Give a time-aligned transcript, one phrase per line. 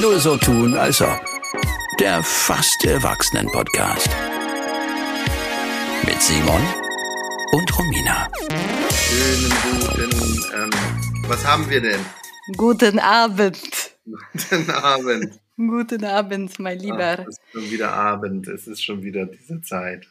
[0.00, 1.20] Nur so tun, als ob.
[2.00, 4.08] Der fast Erwachsenen-Podcast.
[6.06, 6.62] Mit Simon
[7.52, 8.30] und Romina.
[8.94, 10.70] Schönen guten, ähm,
[11.28, 12.00] was haben wir denn?
[12.56, 13.58] Guten Abend.
[14.32, 15.40] Guten Abend.
[15.56, 17.26] Guten Abend, mein Ach, Lieber.
[17.28, 20.06] es ist schon wieder Abend, es ist schon wieder diese Zeit.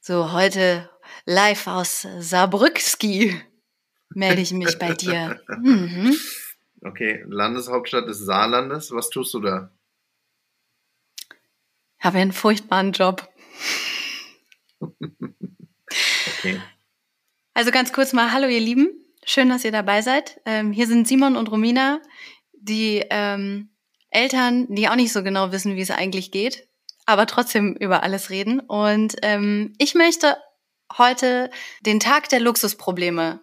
[0.00, 0.88] So, heute
[1.26, 3.40] live aus Saarbrückski
[4.10, 5.40] melde ich mich bei dir.
[5.58, 6.16] Mhm.
[6.82, 9.70] Okay, Landeshauptstadt des Saarlandes, was tust du da?
[11.98, 13.28] Habe einen furchtbaren Job.
[16.38, 16.60] Okay.
[17.54, 18.88] Also ganz kurz mal, hallo ihr Lieben.
[19.24, 20.40] Schön, dass ihr dabei seid.
[20.46, 22.00] Ähm, hier sind Simon und Romina,
[22.52, 23.70] die ähm,
[24.10, 26.68] Eltern, die auch nicht so genau wissen, wie es eigentlich geht,
[27.04, 28.60] aber trotzdem über alles reden.
[28.60, 30.36] Und ähm, ich möchte
[30.96, 33.40] heute den Tag der Luxusprobleme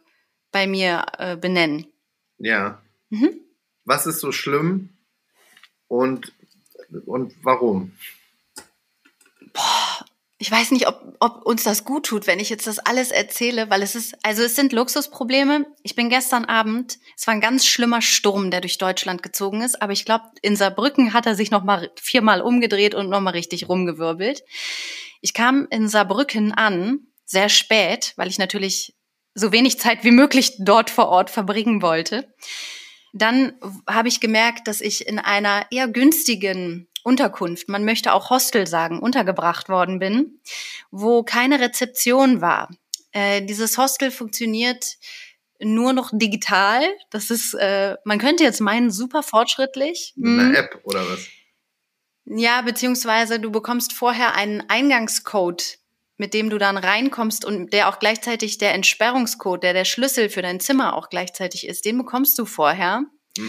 [0.51, 1.87] bei mir äh, benennen.
[2.37, 2.81] Ja.
[3.09, 3.39] Mhm.
[3.85, 4.89] Was ist so schlimm
[5.87, 6.33] und,
[7.05, 7.91] und warum?
[10.37, 13.69] Ich weiß nicht, ob, ob uns das gut tut, wenn ich jetzt das alles erzähle,
[13.69, 15.65] weil es ist, also es sind Luxusprobleme.
[15.81, 19.81] Ich bin gestern Abend, es war ein ganz schlimmer Sturm, der durch Deutschland gezogen ist,
[19.81, 23.31] aber ich glaube, in Saarbrücken hat er sich noch mal viermal umgedreht und noch mal
[23.31, 24.43] richtig rumgewirbelt.
[25.21, 28.93] Ich kam in Saarbrücken an, sehr spät, weil ich natürlich
[29.33, 32.31] so wenig Zeit wie möglich dort vor Ort verbringen wollte.
[33.17, 33.53] Dann
[33.89, 38.99] habe ich gemerkt, dass ich in einer eher günstigen Unterkunft, man möchte auch Hostel sagen,
[38.99, 40.41] untergebracht worden bin,
[40.91, 42.69] wo keine Rezeption war.
[43.13, 44.97] Äh, dieses Hostel funktioniert
[45.61, 46.83] nur noch digital.
[47.09, 50.11] Das ist, äh, man könnte jetzt meinen, super fortschrittlich.
[50.17, 50.57] Mit einer.
[50.57, 51.25] App oder was?
[52.25, 55.77] Ja, beziehungsweise du bekommst vorher einen Eingangscode,
[56.17, 60.41] mit dem du dann reinkommst und der auch gleichzeitig der Entsperrungscode, der der Schlüssel für
[60.41, 63.03] dein Zimmer auch gleichzeitig ist, den bekommst du vorher.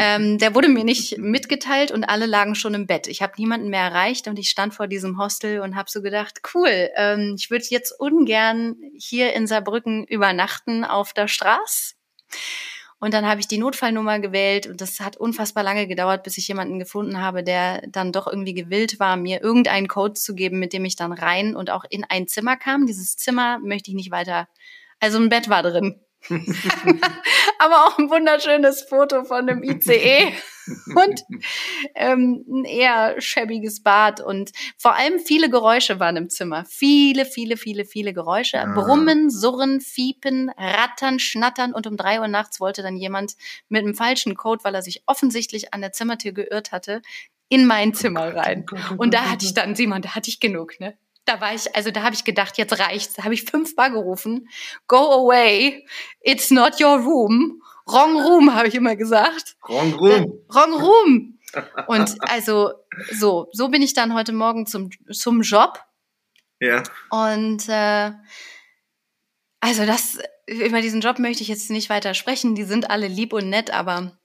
[0.00, 3.08] Ähm, der wurde mir nicht mitgeteilt und alle lagen schon im Bett.
[3.08, 6.40] Ich habe niemanden mehr erreicht und ich stand vor diesem Hostel und habe so gedacht,
[6.54, 11.94] cool, ähm, ich würde jetzt ungern hier in Saarbrücken übernachten auf der Straße.
[13.00, 16.48] Und dann habe ich die Notfallnummer gewählt und das hat unfassbar lange gedauert, bis ich
[16.48, 20.72] jemanden gefunden habe, der dann doch irgendwie gewillt war, mir irgendeinen Code zu geben, mit
[20.72, 22.86] dem ich dann rein und auch in ein Zimmer kam.
[22.86, 24.48] Dieses Zimmer möchte ich nicht weiter.
[24.98, 26.00] Also ein Bett war drin.
[27.58, 30.32] Aber auch ein wunderschönes Foto von einem ICE
[30.94, 31.22] und
[31.94, 36.64] ähm, ein eher schäbiges Bad und vor allem viele Geräusche waren im Zimmer.
[36.68, 38.62] Viele, viele, viele, viele Geräusche.
[38.74, 43.34] Brummen, Surren, Fiepen, Rattern, Schnattern und um drei Uhr nachts wollte dann jemand
[43.68, 47.00] mit einem falschen Code, weil er sich offensichtlich an der Zimmertür geirrt hatte,
[47.48, 48.66] in mein Zimmer rein.
[48.98, 50.98] Und da hatte ich dann, Simon, da hatte ich genug, ne?
[51.28, 53.14] Da war ich, also da habe ich gedacht, jetzt reicht's.
[53.14, 54.48] Da habe ich fünfmal gerufen.
[54.86, 55.86] Go away.
[56.22, 57.62] It's not your room.
[57.84, 59.56] Wrong room, habe ich immer gesagt.
[59.68, 60.40] Wrong room.
[60.48, 61.38] Wrong room.
[61.86, 62.72] Und also
[63.12, 65.82] so, so bin ich dann heute Morgen zum, zum Job.
[66.60, 66.82] Ja.
[67.10, 68.12] Und äh,
[69.60, 72.54] also das, über diesen Job möchte ich jetzt nicht weiter sprechen.
[72.54, 74.18] Die sind alle lieb und nett, aber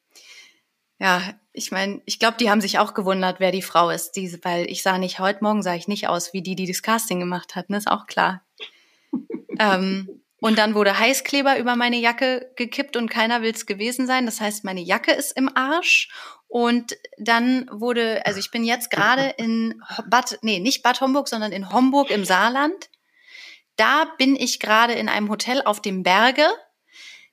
[1.00, 4.44] ja, ich meine, ich glaube, die haben sich auch gewundert, wer die Frau ist, diese,
[4.44, 7.20] weil ich sah nicht, heute Morgen sah ich nicht aus wie die, die das Casting
[7.20, 7.78] gemacht hat, ne?
[7.78, 8.44] Ist auch klar.
[9.60, 14.26] ähm, und dann wurde Heißkleber über meine Jacke gekippt und keiner will es gewesen sein.
[14.26, 16.10] Das heißt, meine Jacke ist im Arsch.
[16.48, 21.54] Und dann wurde, also ich bin jetzt gerade in Bad, nee, nicht Bad Homburg, sondern
[21.54, 22.90] in Homburg im Saarland.
[23.78, 26.48] Da bin ich gerade in einem Hotel auf dem Berge.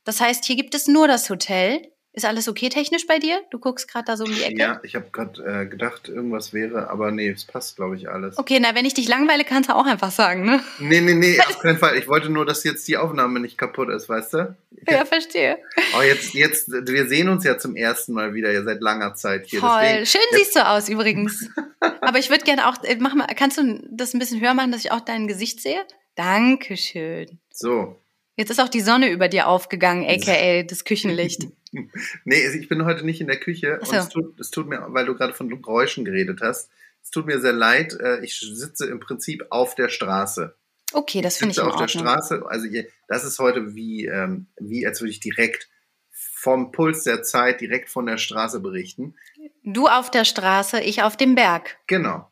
[0.05, 1.91] Das heißt, hier gibt es nur das Hotel.
[2.13, 3.41] Ist alles okay technisch bei dir?
[3.53, 4.59] Du guckst gerade da so um die Ecke.
[4.59, 8.37] Ja, ich habe gerade äh, gedacht, irgendwas wäre, aber nee, es passt, glaube ich, alles.
[8.37, 10.61] Okay, na, wenn ich dich langweile, kannst du auch einfach sagen, ne?
[10.81, 11.97] Nee, nee, nee, auf keinen Fall.
[11.97, 14.57] Ich wollte nur, dass jetzt die Aufnahme nicht kaputt ist, weißt du?
[14.89, 15.59] Ja, verstehe.
[15.97, 19.47] Oh, jetzt, jetzt, wir sehen uns ja zum ersten Mal wieder, ja, seit langer Zeit
[19.47, 19.61] hier.
[19.61, 19.81] Toll.
[19.81, 21.49] Deswegen, Schön siehst du aus übrigens.
[22.01, 24.73] Aber ich würde gerne auch, äh, mach mal, kannst du das ein bisschen höher machen,
[24.73, 25.81] dass ich auch dein Gesicht sehe?
[26.17, 27.39] Dankeschön.
[27.53, 27.97] so.
[28.37, 31.43] Jetzt ist auch die Sonne über dir aufgegangen, aka das Küchenlicht.
[32.25, 33.97] Nee, ich bin heute nicht in der Küche Ach und so.
[33.97, 36.71] es tut, es tut mir, weil du gerade von Geräuschen geredet hast,
[37.03, 37.95] es tut mir sehr leid.
[38.01, 40.55] äh, Ich sitze im Prinzip auf der Straße.
[40.93, 42.05] Okay, das finde ich sitze in auf der Ordnung.
[42.05, 42.45] Straße.
[42.49, 45.69] Also ihr- das ist heute wie, ähm, wie als würde ich direkt
[46.11, 49.15] vom Puls der Zeit direkt von der Straße berichten.
[49.63, 51.79] Du auf der Straße, ich auf dem Berg.
[51.87, 52.30] Genau.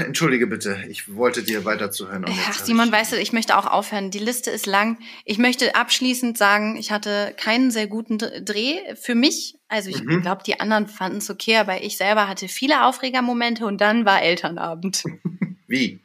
[0.00, 2.24] Entschuldige bitte, ich wollte dir weiter zuhören.
[2.24, 4.10] und jetzt Ach, Simon, weißt du, ich möchte auch aufhören.
[4.10, 4.98] Die Liste ist lang.
[5.24, 9.56] Ich möchte abschließend sagen, ich hatte keinen sehr guten Dreh für mich.
[9.68, 10.22] Also ich Mhm.
[10.22, 14.22] glaube, die anderen fanden es okay, aber ich selber hatte viele Aufregermomente und dann war
[14.22, 15.04] Elternabend.
[15.66, 16.00] Wie?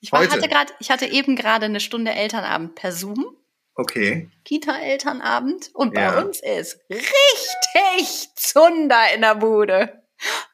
[0.00, 3.26] Ich war, hatte gerade, ich hatte eben gerade eine Stunde Elternabend per Zoom.
[3.74, 4.30] Okay.
[4.44, 5.70] Kita-Elternabend.
[5.74, 6.18] Und bei Ja.
[6.22, 9.99] uns ist richtig Zunder in der Bude.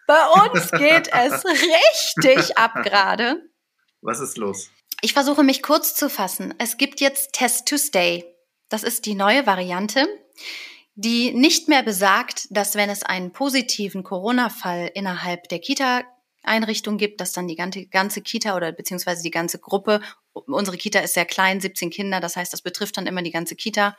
[0.06, 1.44] Bei uns geht es
[2.26, 3.42] richtig ab gerade.
[4.02, 4.70] Was ist los?
[5.02, 6.54] Ich versuche mich kurz zu fassen.
[6.58, 8.24] Es gibt jetzt Test to Stay.
[8.68, 10.06] Das ist die neue Variante,
[10.94, 15.58] die nicht mehr besagt, dass wenn es einen positiven Corona-Fall innerhalb der
[16.46, 20.00] Kita-Einrichtung gibt, dass dann die ganze, ganze Kita oder beziehungsweise die ganze Gruppe,
[20.32, 23.56] unsere Kita ist sehr klein, 17 Kinder, das heißt, das betrifft dann immer die ganze
[23.56, 23.96] Kita,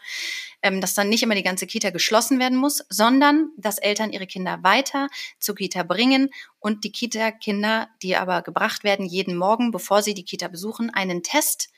[0.61, 4.27] ähm, dass dann nicht immer die ganze Kita geschlossen werden muss, sondern dass Eltern ihre
[4.27, 5.09] Kinder weiter
[5.39, 6.29] zur Kita bringen
[6.59, 11.23] und die Kita-Kinder, die aber gebracht werden, jeden Morgen, bevor sie die Kita besuchen, einen
[11.23, 11.69] Test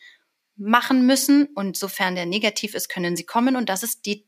[0.56, 1.48] machen müssen.
[1.56, 3.56] Und sofern der negativ ist, können sie kommen.
[3.56, 4.28] Und das ist die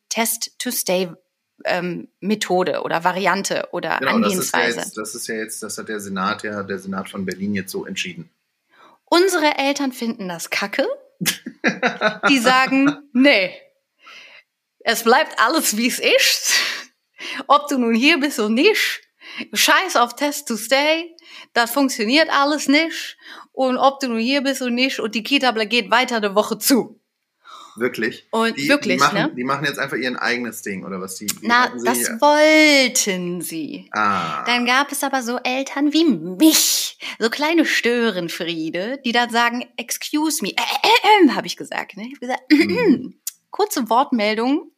[1.63, 4.79] Test-to-Stay-Methode oder Variante oder Genau, das ist, ja Angehensweise.
[4.79, 7.71] jetzt, das ist ja jetzt, das hat der Senat, ja, der Senat von Berlin jetzt
[7.71, 8.29] so entschieden.
[9.05, 10.87] Unsere Eltern finden das kacke.
[12.29, 13.53] Die sagen, nee,
[14.79, 16.53] es bleibt alles, wie es ist.
[17.47, 19.01] Ob du nun hier bist oder nicht,
[19.53, 21.15] scheiß auf Test to Stay,
[21.53, 23.17] das funktioniert alles nicht.
[23.51, 26.57] Und ob du nun hier bist oder nicht und die Kita geht weiter eine Woche
[26.57, 27.00] zu.
[27.81, 28.27] Wirklich.
[28.31, 29.33] Und Die, wirklich, die, machen, ne?
[29.35, 31.15] die machen jetzt einfach ihr eigenes Ding, oder was?
[31.15, 33.89] Die, die Na, das wollten sie.
[33.91, 34.43] Ah.
[34.45, 40.43] Dann gab es aber so Eltern wie mich, so kleine Störenfriede, die dann sagen, excuse
[40.43, 41.97] me, äh, äh, äh, habe ich gesagt.
[41.97, 42.03] Ne?
[42.03, 43.19] Ich habe gesagt, Mhm.
[43.49, 44.71] kurze Wortmeldung.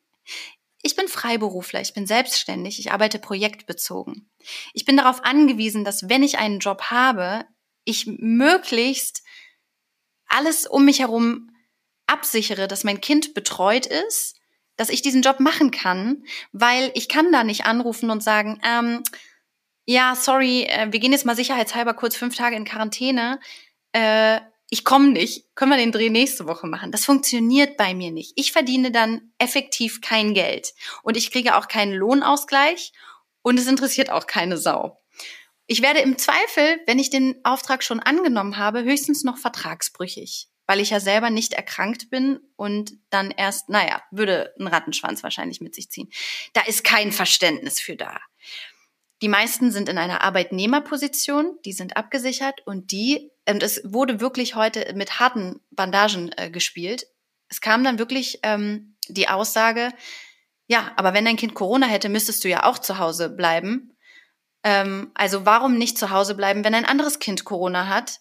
[0.82, 4.30] Ich bin Freiberufler, ich bin selbstständig, ich arbeite projektbezogen.
[4.74, 7.46] Ich bin darauf angewiesen, dass wenn ich einen Job habe,
[7.86, 9.24] ich möglichst
[10.28, 11.50] alles um mich herum
[12.08, 14.36] absichere, dass mein Kind betreut ist,
[14.76, 19.04] dass ich diesen Job machen kann, weil ich kann da nicht anrufen und sagen, ähm,
[19.86, 23.40] ja, sorry, äh, wir gehen jetzt mal sicherheitshalber kurz fünf Tage in Quarantäne.
[23.92, 24.40] Äh,
[24.70, 25.46] ich komme nicht.
[25.56, 26.92] Können wir den Dreh nächste Woche machen?
[26.92, 28.34] Das funktioniert bei mir nicht.
[28.36, 30.74] Ich verdiene dann effektiv kein Geld
[31.04, 32.94] und ich kriege auch keinen Lohnausgleich
[33.44, 35.00] und es interessiert auch keine Sau.
[35.68, 40.80] Ich werde im Zweifel, wenn ich den Auftrag schon angenommen habe, höchstens noch vertragsbrüchig, weil
[40.80, 45.76] ich ja selber nicht erkrankt bin und dann erst, naja, würde ein Rattenschwanz wahrscheinlich mit
[45.76, 46.10] sich ziehen.
[46.54, 48.20] Da ist kein Verständnis für da.
[49.22, 54.56] Die meisten sind in einer Arbeitnehmerposition, die sind abgesichert und die, und es wurde wirklich
[54.56, 57.08] heute mit harten Bandagen äh, gespielt.
[57.48, 59.94] Es kam dann wirklich ähm, die Aussage,
[60.68, 63.96] ja, aber wenn dein Kind Corona hätte, müsstest du ja auch zu Hause bleiben.
[64.64, 68.20] Ähm, also warum nicht zu Hause bleiben, wenn ein anderes Kind Corona hat?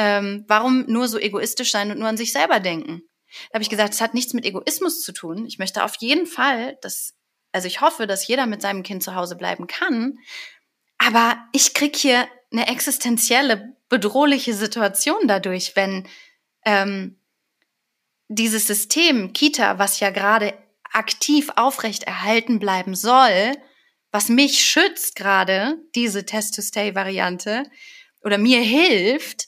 [0.00, 3.02] Ähm, warum nur so egoistisch sein und nur an sich selber denken?
[3.50, 5.44] Da habe ich gesagt, es hat nichts mit Egoismus zu tun.
[5.44, 7.14] Ich möchte auf jeden Fall, dass,
[7.50, 10.20] also ich hoffe, dass jeder mit seinem Kind zu Hause bleiben kann.
[10.98, 16.06] Aber ich krieg hier eine existenzielle, bedrohliche Situation dadurch, wenn
[16.64, 17.18] ähm,
[18.28, 20.54] dieses System Kita, was ja gerade
[20.92, 23.56] aktiv aufrecht erhalten bleiben soll,
[24.12, 27.64] was mich schützt gerade, diese Test-to-Stay-Variante,
[28.22, 29.47] oder mir hilft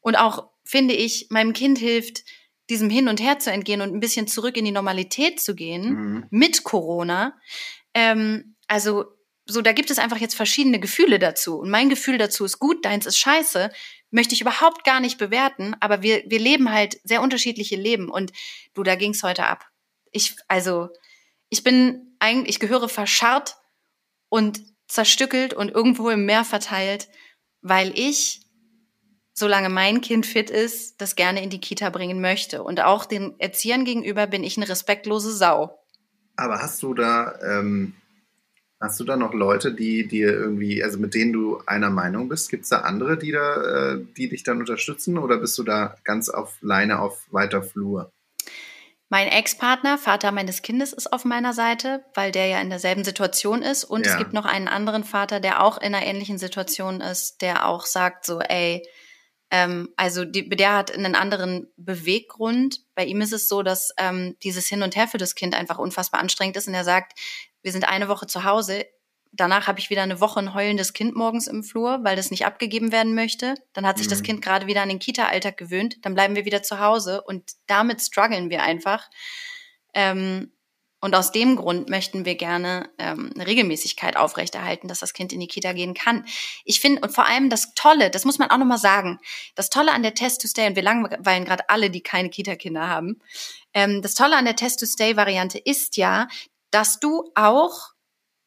[0.00, 2.24] und auch, finde ich, meinem Kind hilft,
[2.68, 5.90] diesem Hin und Her zu entgehen und ein bisschen zurück in die Normalität zu gehen
[5.90, 6.26] Mhm.
[6.30, 7.36] mit Corona.
[7.94, 9.06] Ähm, also
[9.46, 11.58] so, da gibt es einfach jetzt verschiedene Gefühle dazu.
[11.58, 13.70] Und mein Gefühl dazu ist gut, deins ist scheiße,
[14.12, 18.08] möchte ich überhaupt gar nicht bewerten, aber wir, wir leben halt sehr unterschiedliche Leben.
[18.08, 18.32] Und
[18.74, 19.66] du, da ging's heute ab.
[20.12, 20.88] Ich, also,
[21.48, 23.56] ich bin eigentlich, ich gehöre verscharrt
[24.28, 27.08] und zerstückelt und irgendwo im Meer verteilt,
[27.60, 28.42] weil ich,
[29.32, 32.62] solange mein Kind fit ist, das gerne in die Kita bringen möchte.
[32.62, 35.78] Und auch den Erziehern gegenüber bin ich eine respektlose Sau.
[36.36, 37.94] Aber hast du da, ähm,
[38.80, 42.50] hast du da noch Leute, die dir irgendwie, also mit denen du einer Meinung bist?
[42.50, 45.96] Gibt es da andere, die da, äh, die dich dann unterstützen oder bist du da
[46.04, 48.10] ganz auf Leine auf weiter Flur?
[49.12, 53.60] Mein Ex-Partner, Vater meines Kindes, ist auf meiner Seite, weil der ja in derselben Situation
[53.60, 53.82] ist.
[53.82, 54.12] Und Ja.
[54.12, 57.86] es gibt noch einen anderen Vater, der auch in einer ähnlichen Situation ist, der auch
[57.86, 58.86] sagt so, ey,
[59.50, 62.80] ähm, also die, der hat einen anderen Beweggrund.
[62.94, 65.78] Bei ihm ist es so, dass ähm, dieses Hin und Her für das Kind einfach
[65.78, 66.68] unfassbar anstrengend ist.
[66.68, 67.18] Und er sagt,
[67.62, 68.86] wir sind eine Woche zu Hause.
[69.32, 72.46] Danach habe ich wieder eine Woche ein heulendes Kind morgens im Flur, weil das nicht
[72.46, 73.54] abgegeben werden möchte.
[73.72, 74.24] Dann hat sich das Mhm.
[74.24, 75.98] Kind gerade wieder an den Kita-Alltag gewöhnt.
[76.02, 79.08] Dann bleiben wir wieder zu Hause und damit strugglen wir einfach.
[79.94, 80.52] Ähm,
[81.00, 85.40] und aus dem Grund möchten wir gerne ähm, eine Regelmäßigkeit aufrechterhalten, dass das Kind in
[85.40, 86.24] die Kita gehen kann.
[86.64, 89.18] Ich finde, und vor allem das Tolle, das muss man auch nochmal sagen,
[89.54, 93.20] das Tolle an der Test-to-Stay, und wir langweilen gerade alle, die keine Kita-Kinder haben,
[93.72, 96.28] ähm, das Tolle an der Test-to-Stay-Variante ist ja,
[96.70, 97.90] dass du auch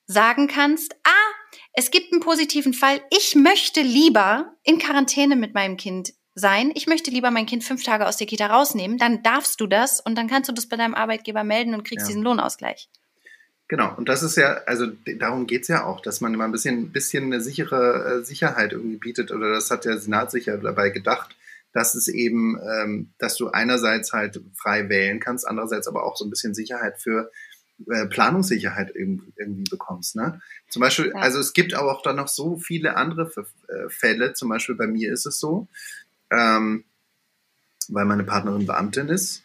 [0.06, 1.34] sagen kannst, ah,
[1.74, 6.88] es gibt einen positiven Fall, ich möchte lieber in Quarantäne mit meinem Kind sein, ich
[6.88, 10.16] möchte lieber mein Kind fünf Tage aus der Kita rausnehmen, dann darfst du das und
[10.18, 12.08] dann kannst du das bei deinem Arbeitgeber melden und kriegst Ja.
[12.08, 12.90] diesen Lohnausgleich.
[13.68, 14.88] Genau, und das ist ja, also
[15.18, 18.74] darum geht es ja auch, dass man immer ein bisschen, bisschen eine sichere äh, Sicherheit
[18.74, 21.36] irgendwie bietet, oder das hat der Senat sich ja dabei gedacht,
[21.72, 26.26] dass es eben, ähm, dass du einerseits halt frei wählen kannst, andererseits aber auch so
[26.26, 27.32] ein bisschen Sicherheit für
[27.90, 30.16] äh, Planungssicherheit irgendwie, irgendwie bekommst.
[30.16, 30.40] Ne?
[30.70, 31.16] Zum Beispiel, Ja.
[31.22, 33.32] also es gibt aber auch dann noch so viele andere
[33.70, 35.68] äh, Fälle, zum Beispiel bei mir ist es so,
[36.34, 36.84] ähm,
[37.90, 39.44] weil meine Partnerin Beamtin ist,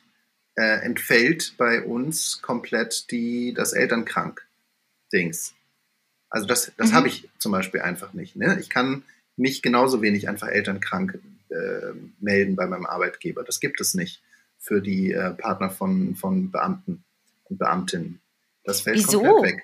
[0.57, 5.55] äh, entfällt bei uns komplett die, das Elternkrank-Dings.
[6.31, 6.95] Also das, das Mhm.
[6.95, 8.37] habe ich zum Beispiel einfach nicht.
[8.37, 8.59] Ne?
[8.61, 9.05] Ich kann
[9.37, 11.19] nicht genauso wenig einfach elternkrank
[11.51, 13.45] äh, melden bei meinem Arbeitgeber.
[13.45, 14.23] Das gibt es nicht
[14.59, 17.05] für die äh, Partner von, von Beamten
[17.45, 18.21] und Beamtinnen.
[18.65, 19.23] Das fällt Wieso?
[19.23, 19.63] komplett weg.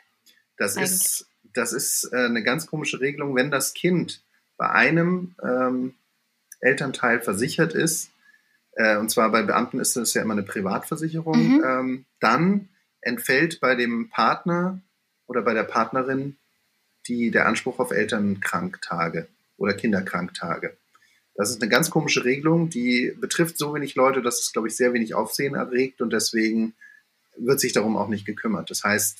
[0.57, 0.93] Das Eigentlich?
[0.93, 4.23] ist, das ist äh, eine ganz komische Regelung, wenn das Kind
[4.57, 5.95] bei einem ähm,
[6.64, 8.11] Elternteil versichert ist,
[8.76, 11.64] äh, und zwar bei Beamten ist das ja immer eine Privatversicherung, Mhm.
[11.64, 12.68] ähm, dann
[13.00, 14.80] entfällt bei dem Partner
[15.26, 16.37] oder bei der Partnerin
[17.06, 19.28] die, der Anspruch auf Elternkranktage
[19.59, 20.76] oder Kinderkranktage.
[21.37, 24.76] Das ist eine ganz komische Regelung, die betrifft so wenig Leute, dass es, glaube ich,
[24.76, 26.75] sehr wenig Aufsehen erregt und deswegen
[27.37, 28.71] wird sich darum auch nicht gekümmert.
[28.71, 29.18] Das heißt,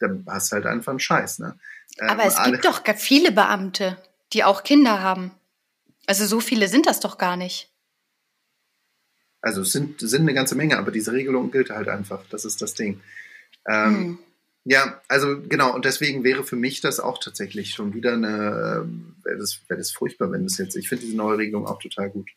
[0.00, 1.38] da hast du halt einfach einen Scheiß.
[1.40, 1.58] Ne?
[2.00, 3.96] Ähm, Aber es alle- gibt doch gar viele Beamte,
[4.32, 5.30] die auch Kinder haben.
[6.08, 7.70] Also so viele sind das doch gar nicht.
[9.40, 12.24] Also es sind, sind eine ganze Menge, aber diese Regelung gilt halt einfach.
[12.30, 13.00] Das ist das Ding.
[13.68, 14.18] Ähm, Hm.
[14.64, 18.86] Ja, also genau, und deswegen wäre für mich das auch tatsächlich schon wieder eine,
[19.22, 22.10] wäre das, wäre das furchtbar, wenn das jetzt, ich finde diese neue Regelung auch total
[22.10, 22.28] gut.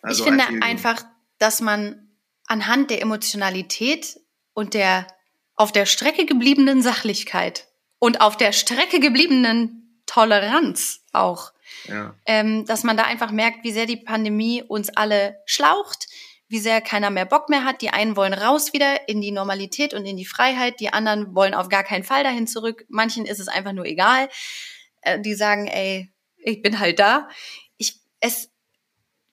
[0.00, 1.04] Also ich finde viel- einfach,
[1.38, 2.08] dass man
[2.46, 4.20] anhand der Emotionalität
[4.54, 5.06] und der
[5.54, 7.68] auf der Strecke gebliebenen Sachlichkeit
[7.98, 11.52] und auf der Strecke gebliebenen Toleranz auch,
[11.88, 16.06] Ja, ähm, dass man da einfach merkt, wie sehr die Pandemie uns alle schlaucht,
[16.48, 17.80] wie sehr keiner mehr Bock mehr hat.
[17.80, 21.54] Die einen wollen raus wieder in die Normalität und in die Freiheit, die anderen wollen
[21.54, 22.84] auf gar keinen Fall dahin zurück.
[22.88, 24.28] Manchen ist es einfach nur egal.
[25.00, 27.28] Äh, die sagen, ey, ich bin halt da.
[27.76, 28.50] Ich, es,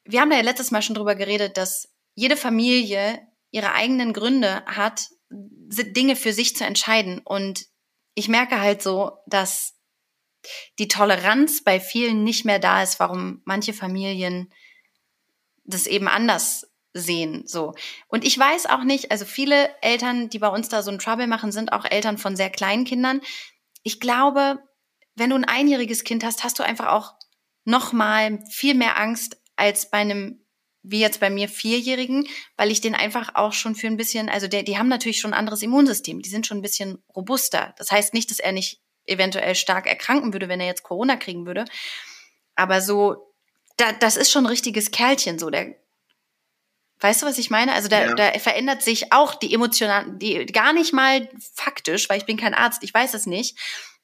[0.06, 3.20] wir haben da ja letztes Mal schon drüber geredet, dass jede Familie
[3.52, 7.20] ihre eigenen Gründe hat, Dinge für sich zu entscheiden.
[7.24, 7.66] Und
[8.14, 9.76] ich merke halt so, dass
[10.78, 14.52] die Toleranz bei vielen nicht mehr da ist, warum manche Familien
[15.64, 17.74] das eben anders sehen, so.
[18.08, 21.28] Und ich weiß auch nicht, also viele Eltern, die bei uns da so ein Trouble
[21.28, 23.22] machen, sind auch Eltern von sehr kleinen Kindern.
[23.84, 24.60] Ich glaube,
[25.16, 27.14] wenn du ein einjähriges Kind hast, hast du einfach auch
[27.66, 30.44] noch mal viel mehr Angst als bei einem
[30.82, 34.48] wie jetzt bei mir Vierjährigen, weil ich den einfach auch schon für ein bisschen, also
[34.48, 37.76] der, die haben natürlich schon ein anderes Immunsystem, die sind schon ein bisschen robuster.
[37.78, 41.46] Das heißt nicht, dass er nicht eventuell stark erkranken würde, wenn er jetzt Corona kriegen
[41.46, 41.66] würde.
[42.56, 43.34] Aber so,
[43.78, 45.76] da, das ist schon ein richtiges Kerlchen, so der.
[47.02, 47.74] Weißt du, was ich meine?
[47.74, 48.14] Also da, Ja.
[48.14, 52.54] da verändert sich auch die emotional, die gar nicht mal faktisch, weil ich bin kein
[52.54, 53.58] Arzt, ich weiß es nicht.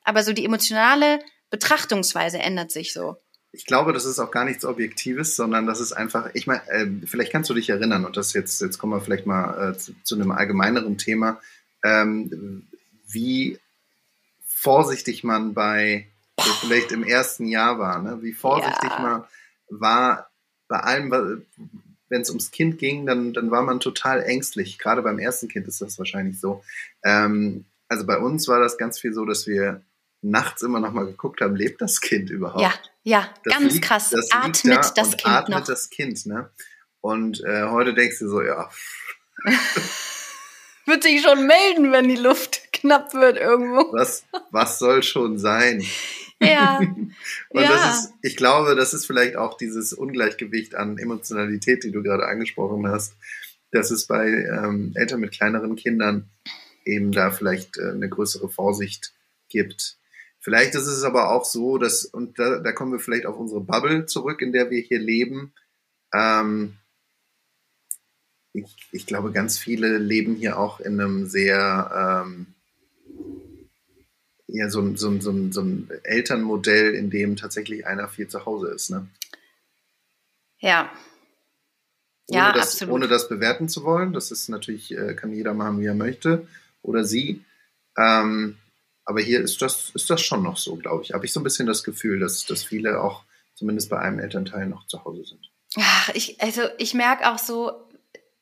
[0.04, 1.20] Aber so die emotionale
[1.50, 3.18] Betrachtungsweise ändert sich so.
[3.52, 6.88] ich glaube, das ist auch gar nichts Objektives, sondern das ist einfach, ich meine, äh,
[7.06, 9.94] vielleicht kannst du dich erinnern, und das jetzt, jetzt kommen wir vielleicht mal äh, zu,
[10.04, 11.40] zu einem allgemeineren Thema,
[11.84, 12.68] ähm,
[13.08, 13.58] wie
[14.66, 16.08] vorsichtig man bei
[16.42, 18.18] so vielleicht im ersten Jahr war, ne?
[18.22, 19.00] wie vorsichtig Ja.
[19.00, 19.24] man
[19.70, 20.30] war
[20.68, 21.46] bei allem,
[22.10, 24.78] wenn es ums Kind ging, dann, dann war man total ängstlich.
[24.80, 26.64] Gerade beim ersten Kind ist das wahrscheinlich so.
[27.04, 29.82] Ähm, also bei uns war das ganz viel so, dass wir
[30.22, 32.62] nachts immer noch mal geguckt haben, lebt das Kind überhaupt?
[32.62, 34.10] Ja, ja, Das ganz liegt- krass.
[34.10, 35.66] das Atmet da das Kind atmet noch.
[35.68, 36.50] das Kind, ne?
[37.02, 38.68] Und äh, heute denkst du so, ja,
[40.88, 43.92] Wird sich schon melden, wenn die Luft knapp wird irgendwo.
[43.94, 45.84] was, was soll schon sein?
[46.42, 46.80] Ja,
[47.50, 47.70] Und Ja.
[47.70, 52.26] das ist, ich glaube, das ist vielleicht auch dieses Ungleichgewicht an Emotionalität, die du gerade
[52.28, 53.14] angesprochen hast,
[53.72, 56.30] dass es bei ähm, Eltern mit kleineren Kindern
[56.86, 59.14] eben da vielleicht äh, eine größere Vorsicht
[59.50, 59.98] gibt.
[60.40, 63.62] Vielleicht ist es aber auch so, dass, und da, da kommen wir vielleicht auf unsere
[63.62, 65.54] Bubble zurück, in der wir hier leben.
[66.14, 66.78] Ähm,
[68.54, 72.55] ich, ich glaube, ganz viele leben hier auch in einem sehr, ähm,
[74.48, 78.28] ja, so, ein- so, ein- so, ein- so ein Elternmodell, in dem tatsächlich einer viel
[78.28, 78.90] zu Hause ist.
[78.92, 79.08] Ne?
[80.60, 80.92] ja.
[82.28, 82.94] Ohne, Ja, das, absolut.
[82.96, 84.12] ohne das bewerten zu wollen.
[84.12, 86.48] Das ist natürlich, äh, kann jeder machen, wie er möchte
[86.82, 87.46] oder sie.
[87.98, 88.58] Ähm,
[89.04, 91.14] aber hier ist das, ist das schon noch so, glaube ich.
[91.14, 94.66] Habe ich so ein bisschen das Gefühl, dass, dass viele auch zumindest bei einem Elternteil
[94.66, 95.52] noch zu Hause sind.
[95.78, 97.85] Ach, ich, also ich merke auch so,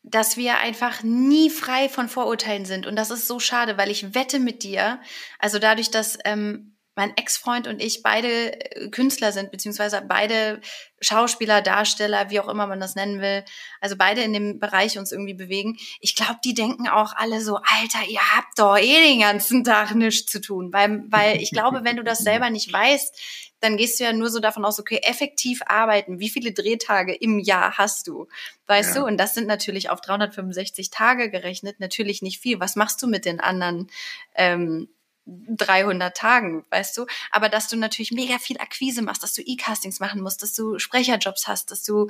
[0.03, 2.86] dass wir einfach nie frei von Vorurteilen sind.
[2.86, 5.00] Und das ist so schade, weil ich wette mit dir,
[5.39, 10.62] also dadurch, dass ähm, mein Ex-Freund und ich beide äh, Künstler sind, beziehungsweise beide
[11.01, 13.43] Schauspieler, Darsteller, wie auch immer man das nennen will,
[13.81, 15.77] also beide in dem Bereich uns irgendwie bewegen.
[16.00, 19.95] Ich glaube, die denken auch alle so, Alter, ihr habt doch eh den ganzen Tag
[19.95, 20.71] nichts zu tun.
[20.71, 23.19] Weil, weil ich glaube, wenn du das selber nicht weißt,
[23.59, 27.39] dann gehst du ja nur so davon aus, okay, effektiv arbeiten, wie viele Drehtage im
[27.39, 28.27] Jahr hast du?
[28.67, 29.01] Weißt ja.
[29.01, 29.07] du?
[29.07, 32.59] Und das sind natürlich auf 365 Tage gerechnet natürlich nicht viel.
[32.59, 33.89] Was machst du mit den anderen
[34.35, 34.89] ähm,
[35.25, 37.05] 300 Tagen, weißt du?
[37.31, 40.79] Aber dass du natürlich mega viel Akquise machst, dass du E-Castings machen musst, dass du
[40.79, 42.09] Sprecherjobs hast, dass du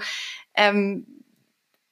[0.55, 1.05] ähm,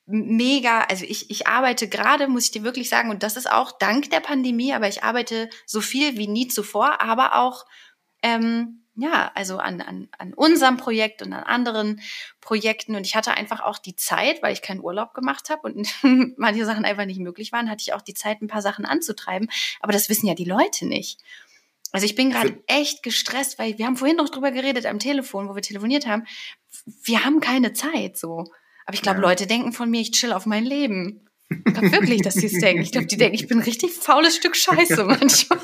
[0.05, 3.71] mega, also ich, ich arbeite gerade, muss ich dir wirklich sagen, und das ist auch
[3.77, 7.65] dank der Pandemie, aber ich arbeite so viel wie nie zuvor, aber auch
[8.23, 12.01] ähm, ja, also an, an, an unserem Projekt und an anderen
[12.41, 12.95] Projekten.
[12.95, 15.93] Und ich hatte einfach auch die Zeit, weil ich keinen Urlaub gemacht habe und
[16.37, 19.49] manche Sachen einfach nicht möglich waren, hatte ich auch die Zeit, ein paar Sachen anzutreiben.
[19.79, 21.19] Aber das wissen ja die Leute nicht.
[21.93, 25.49] Also ich bin gerade echt gestresst, weil wir haben vorhin noch drüber geredet am Telefon,
[25.49, 26.25] wo wir telefoniert haben.
[27.03, 28.45] Wir haben keine Zeit so.
[28.85, 29.27] Aber ich glaube, ja.
[29.27, 31.29] Leute denken von mir, ich chill auf mein Leben.
[31.51, 32.81] Ich glaube wirklich, dass die es denken.
[32.81, 35.59] Ich glaube, die denken, ich bin ein richtig faules Stück Scheiße manchmal.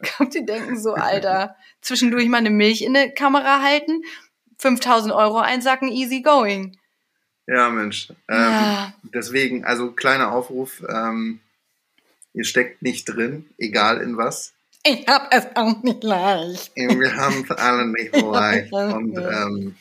[0.00, 4.02] Ich glaube, die denken so, Alter, zwischendurch mal eine Milch in eine Kamera halten,
[4.58, 6.78] 5000 Euro einsacken, easy going.
[7.46, 8.08] Ja, Mensch.
[8.28, 8.94] Ähm, ja.
[9.02, 11.40] Deswegen, also kleiner Aufruf, ähm,
[12.32, 14.54] ihr steckt nicht drin, egal in was.
[14.84, 16.72] Ich hab es auch nicht leicht.
[16.74, 18.72] Wir haben es alle nicht leicht.
[18.72, 19.76] Und ähm,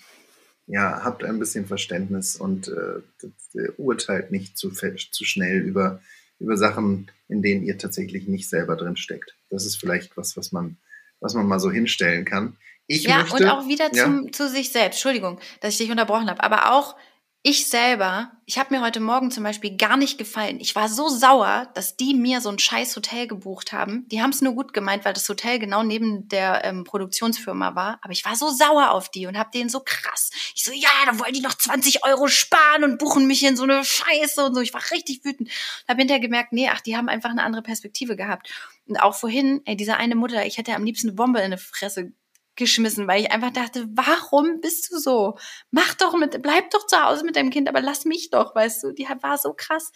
[0.71, 6.01] ja, habt ein bisschen Verständnis und äh, urteilt nicht zu, zu schnell über,
[6.39, 9.35] über Sachen, in denen ihr tatsächlich nicht selber drin steckt.
[9.49, 10.77] Das ist vielleicht was, was man,
[11.19, 12.55] was man mal so hinstellen kann.
[12.87, 14.05] Ich ja, möchte, und auch wieder ja?
[14.05, 14.95] zum, zu sich selbst.
[14.95, 16.95] Entschuldigung, dass ich dich unterbrochen habe, aber auch
[17.43, 20.59] ich selber, ich habe mir heute Morgen zum Beispiel gar nicht gefallen.
[20.59, 24.07] Ich war so sauer, dass die mir so ein scheiß Hotel gebucht haben.
[24.09, 27.97] Die haben es nur gut gemeint, weil das Hotel genau neben der ähm, Produktionsfirma war.
[28.03, 30.29] Aber ich war so sauer auf die und habe denen so krass.
[30.53, 33.63] Ich so, ja, da wollen die noch 20 Euro sparen und buchen mich in so
[33.63, 34.61] eine Scheiße und so.
[34.61, 35.49] Ich war richtig wütend.
[35.87, 38.51] Habe hinterher gemerkt, nee, ach, die haben einfach eine andere Perspektive gehabt.
[38.85, 41.57] Und auch vorhin, ey, diese eine Mutter, ich hätte am liebsten eine Bombe in eine
[41.57, 42.11] Fresse
[42.55, 45.37] geschmissen, weil ich einfach dachte, warum bist du so?
[45.71, 48.83] Mach doch mit, bleib doch zu Hause mit deinem Kind, aber lass mich doch, weißt
[48.83, 48.91] du?
[48.91, 49.91] Die war so krass.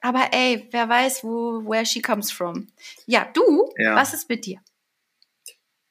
[0.00, 2.68] Aber ey, wer weiß, wo, where she comes from.
[3.06, 3.94] Ja, du, ja.
[3.94, 4.58] was ist mit dir?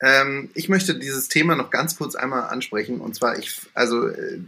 [0.01, 2.99] Ähm, ich möchte dieses Thema noch ganz kurz einmal ansprechen.
[2.99, 4.41] Und zwar, ich, also äh,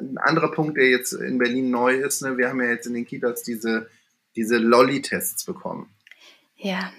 [0.00, 2.94] ein anderer Punkt, der jetzt in Berlin neu ist, ne, wir haben ja jetzt in
[2.94, 3.88] den Kitas diese,
[4.34, 5.88] diese Lolli-Tests bekommen.
[6.56, 6.92] Ja,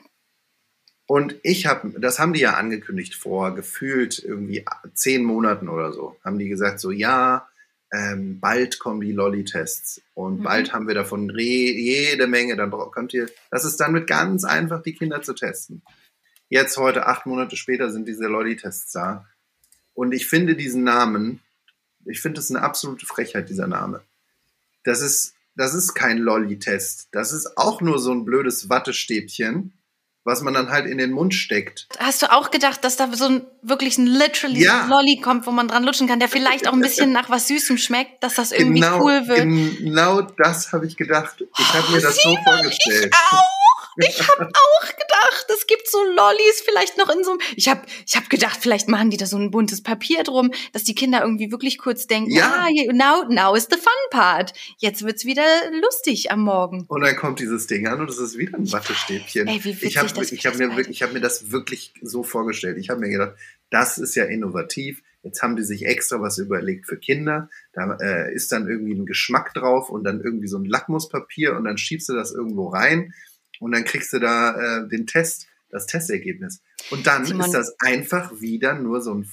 [1.09, 6.15] und ich habe, das haben die ja angekündigt vor gefühlt irgendwie zehn Monaten oder so,
[6.23, 7.49] haben die gesagt so, ja,
[7.91, 10.43] ähm, bald kommen die Lolli-Tests und mhm.
[10.43, 14.83] bald haben wir davon jede Menge, dann könnt ihr, das ist dann mit ganz einfach,
[14.83, 15.81] die Kinder zu testen.
[16.47, 19.25] Jetzt heute, acht Monate später, sind diese Lolli-Tests da.
[19.95, 21.39] Und ich finde diesen Namen,
[22.05, 24.03] ich finde das eine absolute Frechheit, dieser Name.
[24.83, 27.07] Das ist, das ist kein Lolli-Test.
[27.13, 29.73] Das ist auch nur so ein blödes Wattestäbchen,
[30.29, 31.87] was man dann halt in den Mund steckt.
[31.97, 34.85] Hast du auch gedacht, dass da so ein wirklich ein literally ja.
[34.87, 37.77] Lolly kommt, wo man dran lutschen kann, der vielleicht auch ein bisschen nach was Süßem
[37.77, 39.39] schmeckt, dass das irgendwie genau, cool wird?
[39.39, 41.43] Genau das habe ich gedacht.
[41.57, 43.13] Ich habe mir das so vorgestellt.
[43.13, 43.59] Ich auch.
[43.97, 45.08] Ich habe auch gedacht,
[45.53, 47.39] es gibt so Lollis vielleicht noch in so einem.
[47.55, 50.83] Ich habe ich hab gedacht, vielleicht machen die da so ein buntes Papier drum, dass
[50.83, 54.53] die Kinder irgendwie wirklich kurz denken, ja, ah, now, now is the fun part.
[54.77, 55.45] Jetzt wird's wieder
[55.81, 56.85] lustig am Morgen.
[56.87, 59.47] Und dann kommt dieses Ding an und es ist wieder ein Wattestäbchen.
[59.47, 62.77] Ey, wie ich habe ich hab mir, ich hab mir das wirklich so vorgestellt.
[62.77, 63.33] Ich habe mir gedacht,
[63.69, 65.01] das ist ja innovativ.
[65.21, 67.49] Jetzt haben die sich extra was überlegt für Kinder.
[67.73, 71.65] Da äh, ist dann irgendwie ein Geschmack drauf und dann irgendwie so ein Lackmuspapier und
[71.65, 73.13] dann schiebst du das irgendwo rein
[73.59, 76.61] und dann kriegst du da äh, den Test, das Testergebnis.
[76.91, 77.45] Und dann Simon.
[77.45, 79.29] ist das einfach wieder nur so ein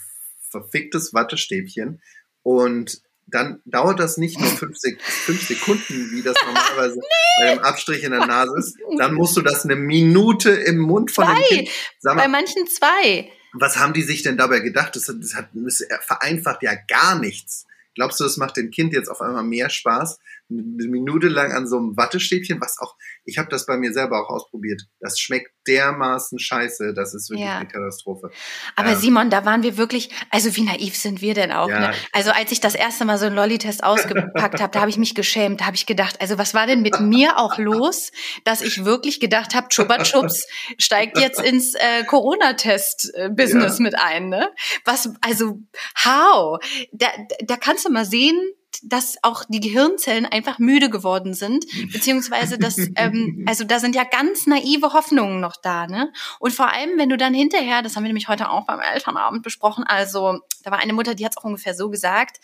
[0.50, 2.00] verficktes Wattestäbchen
[2.42, 7.04] und dann dauert das nicht nur fünf, Sek fünf Sekunden, wie das normalerweise nee.
[7.40, 8.76] bei einem Abstrich in der Nase ist.
[8.98, 11.34] Dann musst du das eine Minute im Mund von zwei.
[11.34, 11.70] dem Kind.
[12.04, 13.30] Mal, bei manchen zwei.
[13.52, 14.94] Was haben die sich denn dabei gedacht?
[14.94, 17.66] Das, das, hat, das vereinfacht ja gar nichts.
[17.94, 20.18] Glaubst du, das macht dem Kind jetzt auf einmal mehr Spaß?
[20.48, 24.22] Eine Minute lang an so einem Wattestäbchen, was auch, ich habe das bei mir selber
[24.22, 24.82] auch ausprobiert.
[25.00, 27.58] Das schmeckt dermaßen scheiße, das ist wirklich ja.
[27.58, 28.30] eine Katastrophe.
[28.76, 31.68] Aber ähm, Simon, da waren wir wirklich, also wie naiv sind wir denn auch?
[31.68, 31.80] Ja.
[31.80, 31.94] Ne?
[32.12, 35.16] Also als ich das erste Mal so einen Lolli-Test ausgepackt habe, da habe ich mich
[35.16, 38.12] geschämt, da habe ich gedacht, also was war denn mit mir auch los,
[38.44, 40.46] dass ich wirklich gedacht habe, Chupa Chups
[40.78, 43.82] steigt jetzt ins äh, Corona-Test-Business ja.
[43.82, 44.50] mit ein, ne?
[44.84, 45.60] Was, also
[46.04, 46.60] how?
[46.92, 47.08] Da,
[47.44, 48.38] da kannst du mal sehen,
[48.82, 54.04] dass auch die Gehirnzellen einfach müde geworden sind, beziehungsweise dass, ähm, also da sind ja
[54.04, 56.12] ganz naive Hoffnungen noch da, ne?
[56.38, 59.42] Und vor allem, wenn du dann hinterher, das haben wir nämlich heute auch beim Elternabend
[59.42, 62.38] besprochen, also da war eine Mutter, die hat es auch ungefähr so gesagt,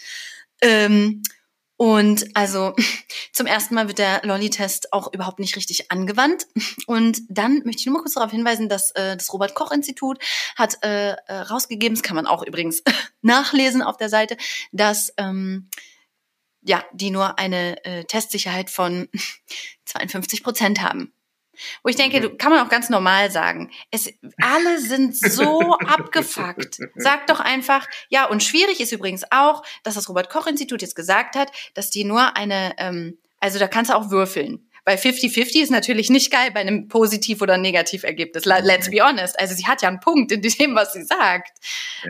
[0.60, 1.22] ähm,
[1.82, 2.76] und also
[3.32, 6.46] zum ersten Mal wird der Lolli-Test auch überhaupt nicht richtig angewandt.
[6.86, 10.20] Und dann möchte ich nur mal kurz darauf hinweisen, dass äh, das Robert-Koch-Institut
[10.54, 12.84] hat äh, äh, rausgegeben, das kann man auch übrigens
[13.22, 14.36] nachlesen auf der Seite,
[14.70, 15.68] dass ähm,
[16.62, 19.08] ja, die nur eine äh, Testsicherheit von
[19.84, 21.12] 52 Prozent haben.
[21.82, 23.70] Wo ich denke, du, kann man auch ganz normal sagen.
[23.90, 26.78] Es, alle sind so abgefuckt.
[26.96, 31.52] Sag doch einfach, ja, und schwierig ist übrigens auch, dass das Robert-Koch-Institut jetzt gesagt hat,
[31.74, 34.66] dass die nur eine, ähm, also da kannst du auch würfeln.
[34.84, 38.44] Weil 50-50 ist natürlich nicht geil bei einem Positiv- oder Negativergebnis.
[38.44, 39.38] Let's be honest.
[39.38, 41.58] Also sie hat ja einen Punkt in dem, was sie sagt.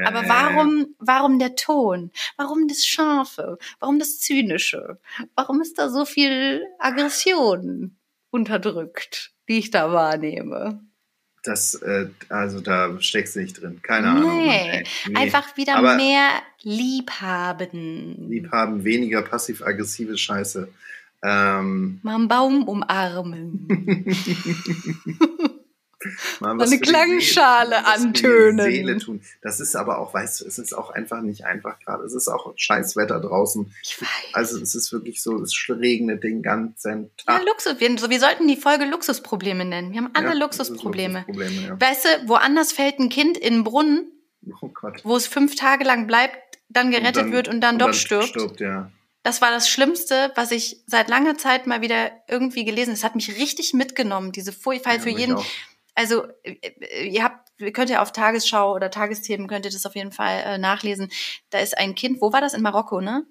[0.04, 2.10] Aber warum, warum der Ton?
[2.36, 3.58] Warum das Scharfe?
[3.78, 4.98] Warum das Zynische?
[5.34, 7.96] Warum ist da so viel Aggression
[8.30, 9.32] unterdrückt?
[9.48, 10.80] die ich da wahrnehme.
[11.44, 13.80] Das, äh, also da steckst du nicht drin.
[13.82, 14.46] Keine nee, Ahnung.
[14.46, 14.84] Nee.
[15.14, 16.30] Einfach wieder Aber mehr
[16.62, 18.28] Liebhaben.
[18.28, 20.68] Liebhaben, weniger passiv-aggressive Scheiße.
[21.22, 23.68] Ähm, Mal einen Baum umarmen.
[26.40, 28.70] Mal eine Klangschale Seele, antönen.
[28.70, 29.22] Seele tun.
[29.40, 32.04] Das ist aber auch, weißt du, es ist auch einfach nicht einfach gerade.
[32.04, 33.72] Es ist auch Scheißwetter draußen.
[33.82, 34.08] Ich weiß.
[34.32, 37.40] Also es ist wirklich so, es regnet den ganzen Tag.
[37.40, 37.78] Ja, Luxus.
[37.78, 39.92] Wir, so, wir sollten die Folge Luxusprobleme nennen.
[39.92, 41.24] Wir haben alle ja, Luxusprobleme.
[41.26, 41.80] Luxusprobleme ja.
[41.80, 44.10] Weißt du, woanders fällt ein Kind in einen Brunnen,
[44.60, 44.70] oh
[45.04, 47.86] wo es fünf Tage lang bleibt, dann gerettet und dann, wird und dann und doch
[47.86, 48.28] dann stirbt.
[48.28, 48.90] stirbt ja.
[49.22, 52.98] Das war das Schlimmste, was ich seit langer Zeit mal wieder irgendwie gelesen habe.
[52.98, 55.38] Es hat mich richtig mitgenommen, diese Furcht, ja, für jeden.
[55.94, 60.12] Also äh, ihr habt, könnt ihr auf Tagesschau oder Tagesthemen könnt ihr das auf jeden
[60.12, 61.10] Fall äh, nachlesen.
[61.50, 62.54] Da ist ein Kind, wo war das?
[62.54, 63.24] In Marokko, ne?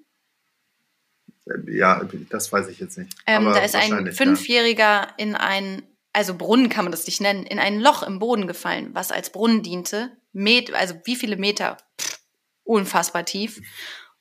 [1.45, 3.13] Äh, ja, das weiß ich jetzt nicht.
[3.25, 5.13] Ähm, da ist ein Fünfjähriger ja.
[5.17, 8.91] in ein, also Brunnen kann man das nicht nennen, in ein Loch im Boden gefallen,
[8.93, 10.11] was als Brunnen diente.
[10.33, 11.77] Met, also wie viele Meter?
[11.99, 12.19] Pff,
[12.63, 13.59] unfassbar tief.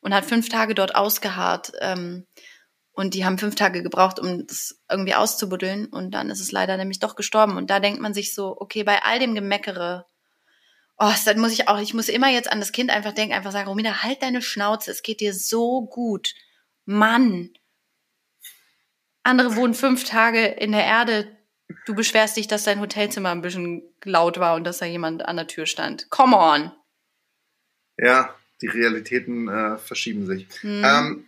[0.00, 1.72] Und hat fünf Tage dort ausgeharrt.
[1.80, 2.26] Ähm,
[2.92, 5.86] und die haben fünf Tage gebraucht, um das irgendwie auszubuddeln.
[5.86, 7.56] Und dann ist es leider nämlich doch gestorben.
[7.56, 10.06] Und da denkt man sich so, okay, bei all dem Gemeckere,
[10.98, 13.52] oh, dann muss ich auch, ich muss immer jetzt an das Kind einfach denken, einfach
[13.52, 16.34] sagen, Romina, halt deine Schnauze, es geht dir so gut.
[16.84, 17.50] Mann.
[19.22, 21.36] Andere wohnen fünf Tage in der Erde.
[21.86, 25.36] Du beschwerst dich, dass dein Hotelzimmer ein bisschen laut war und dass da jemand an
[25.36, 26.10] der Tür stand.
[26.10, 26.72] Come on.
[27.96, 30.46] Ja, die Realitäten äh, verschieben sich.
[30.62, 30.83] Hm.
[30.85, 31.25] Ähm,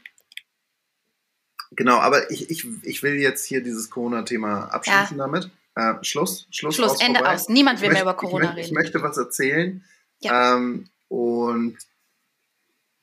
[1.74, 5.24] Genau, aber ich, ich, ich will jetzt hier dieses Corona-Thema abschließen ja.
[5.24, 5.50] damit.
[5.74, 7.34] Äh, Schluss, Schluss, Schluss, aus, Ende vorbei.
[7.34, 7.48] aus.
[7.48, 8.66] Niemand will mehr über Corona ich reden.
[8.66, 9.82] Ich möchte was erzählen.
[10.20, 10.56] Ja.
[10.56, 11.78] Ähm, und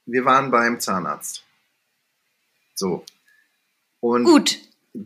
[0.05, 1.43] wir waren beim Zahnarzt.
[2.75, 3.03] So.
[4.01, 4.59] Und gut.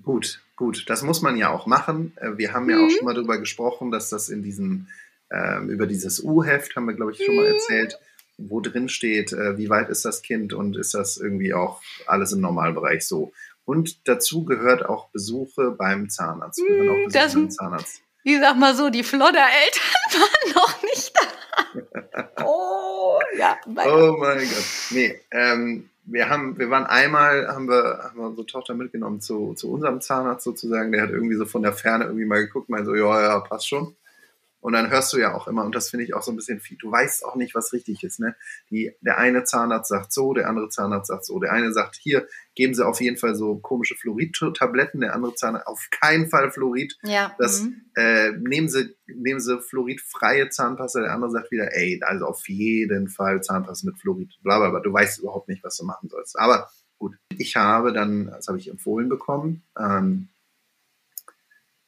[0.03, 0.89] Gut, gut.
[0.89, 2.11] Das muss man ja auch machen.
[2.17, 2.69] Äh, wir haben mhm.
[2.69, 2.91] ja auch mhm.
[2.91, 4.87] schon mal darüber gesprochen, dass das in diesem,
[5.29, 7.53] äh, über dieses U-Heft, haben wir, glaube ich, schon mal mhm.
[7.53, 7.97] erzählt,
[8.49, 12.31] wo drin steht, äh, wie weit ist das Kind und ist das irgendwie auch alles
[12.33, 13.31] im Normalbereich so.
[13.65, 16.59] Und dazu gehört auch Besuche beim Zahnarzt.
[16.65, 18.01] Gehören auch hm, Besuche das, beim Zahnarzt.
[18.25, 19.83] Ich sag mal so, die Flodder-Eltern
[20.21, 22.29] waren noch nicht da.
[22.45, 23.57] oh, ja.
[23.67, 24.65] Mein oh mein Gott.
[24.91, 29.53] Nee, ähm, wir haben, wir waren einmal, haben wir, haben wir unsere Tochter mitgenommen zu,
[29.53, 30.91] zu unserem Zahnarzt sozusagen.
[30.91, 33.67] Der hat irgendwie so von der Ferne irgendwie mal geguckt, meinte so, ja, ja, passt
[33.67, 33.95] schon.
[34.63, 36.61] Und dann hörst du ja auch immer, und das finde ich auch so ein bisschen
[36.61, 38.21] viel, du weißt auch nicht, was richtig ist.
[38.21, 38.33] Ne?
[38.69, 41.37] Die, der eine Zahnarzt sagt so, der andere Zahnarzt sagt so.
[41.41, 45.67] Der eine sagt, hier, geben Sie auf jeden Fall so komische Fluorid-Tabletten, der andere Zahnarzt,
[45.67, 46.97] auf keinen Fall Fluorid.
[47.03, 47.35] Ja.
[47.39, 47.81] Das, mhm.
[47.95, 53.09] äh, nehmen, Sie, nehmen Sie fluoridfreie Zahnpasta, der andere sagt wieder, ey, also auf jeden
[53.09, 54.79] Fall Zahnpasta mit Fluorid, bla bla bla.
[54.79, 56.39] Du weißt überhaupt nicht, was du machen sollst.
[56.39, 60.29] Aber gut, ich habe dann, das habe ich empfohlen bekommen, ähm,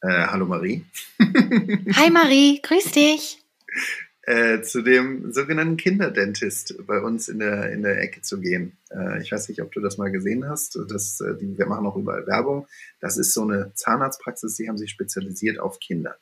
[0.06, 0.84] äh, hallo Marie.
[1.18, 3.42] Hi Marie, grüß dich.
[4.22, 8.76] Äh, zu dem sogenannten Kinderdentist bei uns in der, in der Ecke zu gehen.
[8.90, 10.78] Äh, ich weiß nicht, ob du das mal gesehen hast.
[10.88, 12.66] Das, äh, die, wir machen auch überall Werbung.
[13.00, 16.16] Das ist so eine Zahnarztpraxis, die haben sich spezialisiert auf Kinder.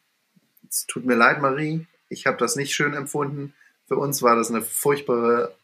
[0.68, 1.86] Es tut mir leid, Marie.
[2.08, 3.54] Ich habe das nicht schön empfunden.
[3.86, 5.54] Für uns war das eine furchtbare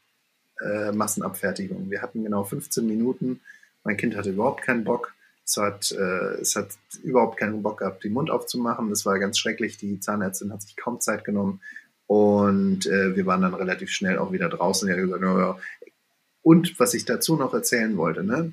[0.61, 1.91] äh, Massenabfertigung.
[1.91, 3.41] Wir hatten genau 15 Minuten.
[3.83, 5.15] Mein Kind hatte überhaupt keinen Bock.
[5.51, 6.69] Es hat, äh, es hat
[7.03, 8.91] überhaupt keinen Bock gehabt, den Mund aufzumachen.
[8.93, 9.77] Es war ganz schrecklich.
[9.79, 11.61] Die Zahnärztin hat sich kaum Zeit genommen.
[12.07, 14.89] Und äh, wir waren dann relativ schnell auch wieder draußen.
[14.89, 15.59] Ja, gesagt, ja.
[16.43, 18.53] Und was ich dazu noch erzählen wollte, ne?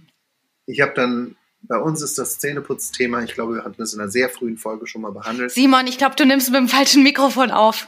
[0.68, 4.12] ich habe dann, bei uns ist das Zähneputzthema, ich glaube, wir hatten das in einer
[4.12, 5.52] sehr frühen Folge schon mal behandelt.
[5.52, 7.88] Simon, ich glaube, du nimmst mit dem falschen Mikrofon auf.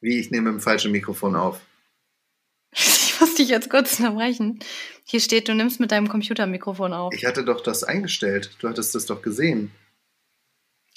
[0.00, 1.60] Wie, ich nehme mit dem falschen Mikrofon auf?
[3.40, 4.60] Dich jetzt kurz unterbrechen.
[5.04, 7.12] Hier steht, du nimmst mit deinem Computermikrofon auf.
[7.14, 8.56] Ich hatte doch das eingestellt.
[8.60, 9.72] Du hattest das doch gesehen.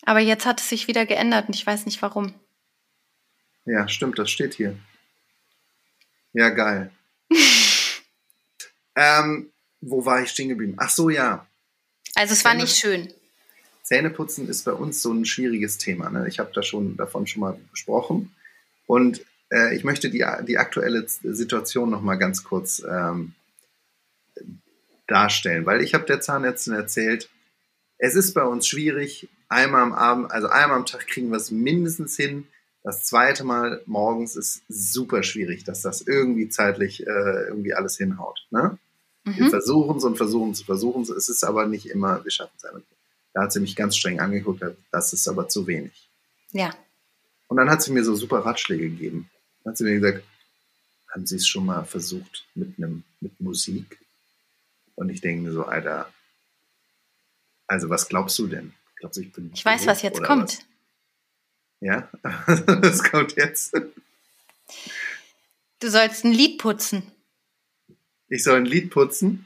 [0.06, 2.34] Aber jetzt hat es sich wieder geändert und ich weiß nicht warum.
[3.66, 4.78] Ja, stimmt, das steht hier.
[6.34, 6.92] Ja, geil.
[8.96, 9.52] ähm,
[9.82, 10.76] wo war ich stehen geblieben?
[10.78, 11.48] Ach so, ja.
[12.16, 13.12] Also es war nicht schön.
[13.84, 16.10] Zähneputzen ist bei uns so ein schwieriges Thema.
[16.10, 16.28] Ne?
[16.28, 18.34] Ich habe da schon davon schon mal gesprochen.
[18.86, 19.22] Und
[19.54, 23.34] äh, ich möchte die, die aktuelle Situation noch mal ganz kurz ähm,
[25.08, 27.30] darstellen, weil ich habe der Zahnärztin erzählt,
[27.98, 31.52] es ist bei uns schwierig, einmal am Abend, also einmal am Tag kriegen wir es
[31.52, 32.48] mindestens hin.
[32.84, 38.46] Das zweite Mal morgens ist super schwierig, dass das irgendwie zeitlich äh, irgendwie alles hinhaut.
[38.50, 38.78] Ne?
[39.24, 39.38] Mhm.
[39.38, 41.10] Wir versuchen es und versuchen es, versuchen es.
[41.10, 42.82] Es ist aber nicht immer, wir schaffen es einfach.
[43.34, 46.10] Da hat sie mich ganz streng angeguckt, das ist aber zu wenig.
[46.52, 46.72] Ja.
[47.48, 49.30] Und dann hat sie mir so super Ratschläge gegeben.
[49.64, 50.24] Dann hat sie mir gesagt,
[51.12, 54.00] haben Sie es schon mal versucht mit einem, mit Musik?
[54.96, 56.12] Und ich denke mir so, Alter,
[57.68, 58.74] also was glaubst du denn?
[58.98, 59.52] Glaubst du, ich bin.
[59.54, 60.60] Ich weiß, was jetzt kommt.
[60.60, 60.66] Was?
[61.80, 63.76] Ja, was kommt jetzt?
[65.80, 67.04] Du sollst ein Lied putzen.
[68.30, 69.46] Ich soll ein Lied putzen?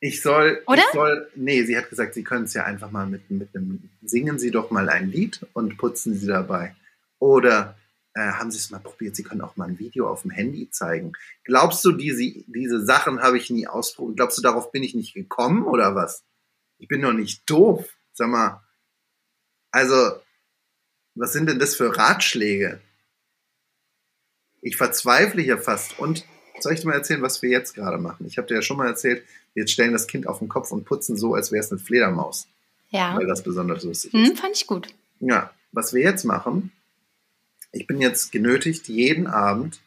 [0.00, 0.82] Ich soll, Oder?
[0.82, 3.88] Ich soll, nee, sie hat gesagt, sie können es ja einfach mal mit, mit einem,
[4.02, 6.74] singen Sie doch mal ein Lied und putzen Sie dabei.
[7.20, 7.78] Oder
[8.14, 10.70] äh, haben Sie es mal probiert, Sie können auch mal ein Video auf dem Handy
[10.70, 11.12] zeigen.
[11.44, 14.16] Glaubst du, diese, diese Sachen habe ich nie ausprobiert?
[14.16, 16.22] Glaubst du, darauf bin ich nicht gekommen oder was?
[16.78, 17.88] Ich bin doch nicht doof.
[18.12, 18.62] Sag mal,
[19.70, 20.20] also,
[21.14, 22.80] was sind denn das für Ratschläge?
[24.60, 25.98] Ich verzweifle hier fast.
[25.98, 26.24] Und
[26.60, 28.26] soll ich dir mal erzählen, was wir jetzt gerade machen?
[28.26, 30.84] Ich habe dir ja schon mal erzählt, wir stellen das Kind auf den Kopf und
[30.84, 32.46] putzen so, als wäre es eine Fledermaus.
[32.90, 33.16] Ja.
[33.16, 34.40] Weil das besonders lustig hm, ist.
[34.40, 34.88] Fand ich gut.
[35.20, 36.72] Ja, was wir jetzt machen,
[37.72, 39.80] ich bin jetzt genötigt, jeden Abend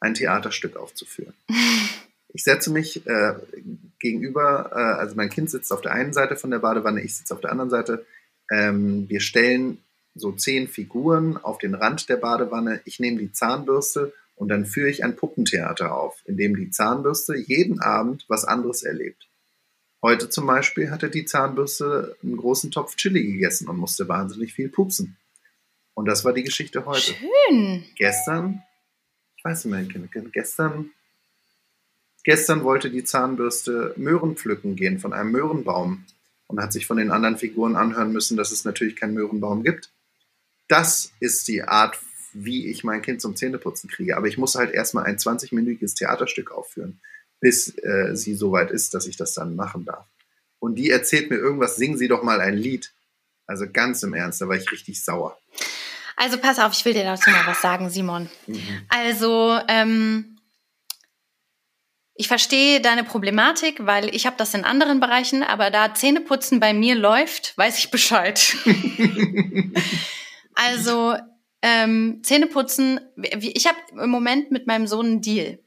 [0.00, 1.34] ein Theaterstück aufzuführen.
[2.34, 3.34] Ich setze mich äh,
[3.98, 7.34] gegenüber, äh, also mein Kind sitzt auf der einen Seite von der Badewanne, ich sitze
[7.34, 8.06] auf der anderen Seite.
[8.50, 9.76] Ähm, wir stellen
[10.14, 12.80] so zehn Figuren auf den Rand der Badewanne.
[12.86, 17.36] Ich nehme die Zahnbürste und dann führe ich ein Puppentheater auf, in dem die Zahnbürste
[17.36, 19.28] jeden Abend was anderes erlebt.
[20.02, 24.68] Heute zum Beispiel hatte die Zahnbürste einen großen Topf Chili gegessen und musste wahnsinnig viel
[24.68, 25.16] pupsen.
[26.02, 27.14] Und das war die Geschichte heute.
[27.14, 27.84] Schön.
[27.94, 28.64] Gestern,
[29.36, 30.90] ich weiß nicht mehr, gestern,
[32.24, 36.04] gestern wollte die Zahnbürste Möhren pflücken gehen von einem Möhrenbaum
[36.48, 39.92] und hat sich von den anderen Figuren anhören müssen, dass es natürlich keinen Möhrenbaum gibt.
[40.66, 42.00] Das ist die Art
[42.32, 44.16] wie ich mein Kind zum Zähneputzen kriege.
[44.16, 47.00] Aber ich muss halt erstmal ein 20-minütiges Theaterstück aufführen,
[47.38, 50.08] bis äh, sie so weit ist, dass ich das dann machen darf.
[50.58, 52.92] Und die erzählt mir irgendwas, singen Sie doch mal ein Lied.
[53.46, 55.38] Also ganz im Ernst, da war ich richtig sauer.
[56.16, 58.28] Also pass auf, ich will dir dazu mal was sagen, Simon.
[58.46, 58.86] Mhm.
[58.88, 60.32] Also, ähm,
[62.14, 66.74] ich verstehe deine Problematik, weil ich habe das in anderen Bereichen, aber da Zähneputzen bei
[66.74, 68.54] mir läuft, weiß ich Bescheid.
[70.54, 71.16] also
[71.62, 75.58] ähm, Zähneputzen, ich habe im Moment mit meinem Sohn einen Deal.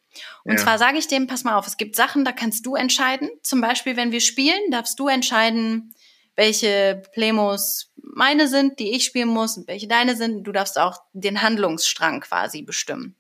[0.44, 0.58] Und ja.
[0.58, 3.30] zwar sage ich dem, pass mal auf, es gibt Sachen, da kannst du entscheiden.
[3.42, 5.94] Zum Beispiel, wenn wir spielen, darfst du entscheiden,
[6.36, 10.44] welche Plemos meine sind, die ich spielen muss und welche deine sind.
[10.44, 13.16] Du darfst auch den Handlungsstrang quasi bestimmen.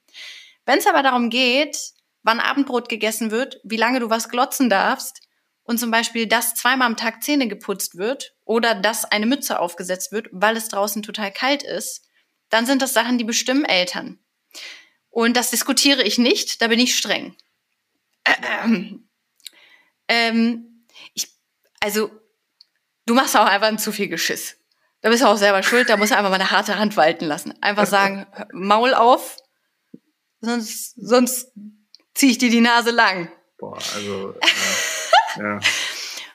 [0.65, 1.78] Wenn es aber darum geht,
[2.24, 5.21] wann Abendbrot gegessen wird, wie lange du was glotzen darfst
[5.63, 10.12] und zum Beispiel, dass zweimal am Tag Zähne geputzt wird oder dass eine Mütze aufgesetzt
[10.12, 12.08] wird, weil es draußen total kalt ist,
[12.50, 14.19] dann sind das Sachen, die bestimmen Eltern.
[15.10, 17.36] Und das diskutiere ich nicht, da bin ich streng.
[18.26, 19.08] Ähm,
[20.08, 21.28] ähm, ich,
[21.80, 22.12] also,
[23.06, 24.58] du machst auch einfach ein zu viel Geschiss.
[25.05, 27.25] Da bist du auch selber schuld, da musst du einfach mal eine harte Hand walten
[27.25, 27.53] lassen.
[27.61, 29.37] Einfach sagen, Maul auf,
[30.41, 31.51] sonst, sonst
[32.15, 33.31] ziehe ich dir die Nase lang.
[33.59, 34.33] Boah, also.
[35.37, 35.43] Ja.
[35.43, 35.59] ja.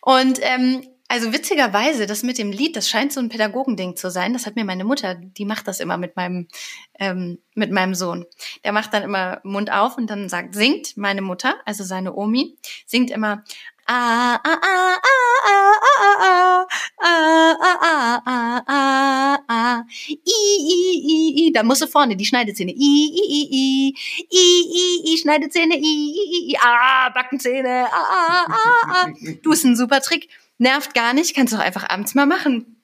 [0.02, 4.32] Und ähm, also witzigerweise, das mit dem Lied, das scheint so ein Pädagogending zu sein.
[4.32, 6.46] Das hat mir meine Mutter, die macht das immer mit meinem,
[7.00, 8.26] ähm, mit meinem Sohn.
[8.62, 12.56] Der macht dann immer Mund auf und dann sagt, singt meine Mutter, also seine Omi,
[12.86, 13.42] singt immer
[13.90, 16.66] ah, ah, ah, ah, ah, ah,
[17.02, 20.38] ah, ah, ah, ah, ah, i,
[20.74, 20.80] i,
[21.14, 23.94] i, i, da musst du vorne die Schneidezähne, i, i, i, i,
[24.30, 24.44] i,
[24.82, 29.06] i, i, Schneidezähne, i, i, i, ah, Backenzähne, ah, ah, ah, ah.
[29.42, 32.76] Du, ist ein super Trick nervt gar nicht, kannst du auch einfach abends mal machen.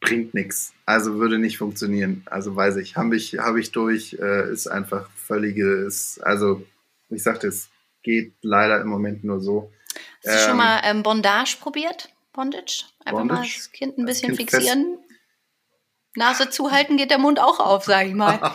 [0.00, 0.72] Bringt nichts.
[0.86, 2.22] Also würde nicht funktionieren.
[2.26, 6.66] Also weiß ich, habe ich, hab ich durch, äh, ist einfach völliges, also
[7.10, 7.68] ich sagte, es
[8.08, 9.70] geht leider im Moment nur so.
[10.24, 12.08] Hast du ähm, schon mal ähm, Bondage probiert?
[12.32, 12.84] Bondage?
[13.04, 13.40] Einfach Bondage?
[13.40, 14.96] mal das Kind ein bisschen kind fixieren.
[14.96, 15.08] Fest.
[16.16, 18.40] Nase zuhalten geht der Mund auch auf, sage ich mal.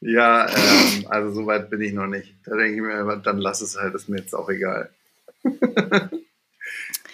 [0.00, 2.36] Ja, ähm, also so weit bin ich noch nicht.
[2.44, 4.90] Da denke ich mir, dann lass es halt, ist mir jetzt auch egal.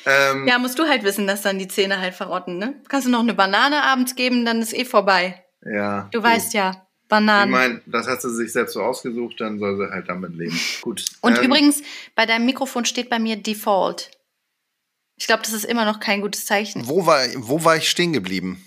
[0.05, 2.75] ähm, ja, musst du halt wissen, dass dann die Zähne halt verrotten, ne?
[2.89, 5.43] Kannst du noch eine Banane abends geben, dann ist eh vorbei.
[5.63, 6.09] Ja.
[6.13, 7.51] Du weißt ja, Bananen.
[7.51, 10.59] Ich meine, das hat sie sich selbst so ausgesucht, dann soll sie halt damit leben.
[10.81, 11.05] Gut.
[11.21, 11.83] Und ähm, übrigens,
[12.15, 14.11] bei deinem Mikrofon steht bei mir Default.
[15.17, 16.89] Ich glaube, das ist immer noch kein gutes Zeichen.
[16.89, 18.65] Wo war, wo war ich stehen geblieben?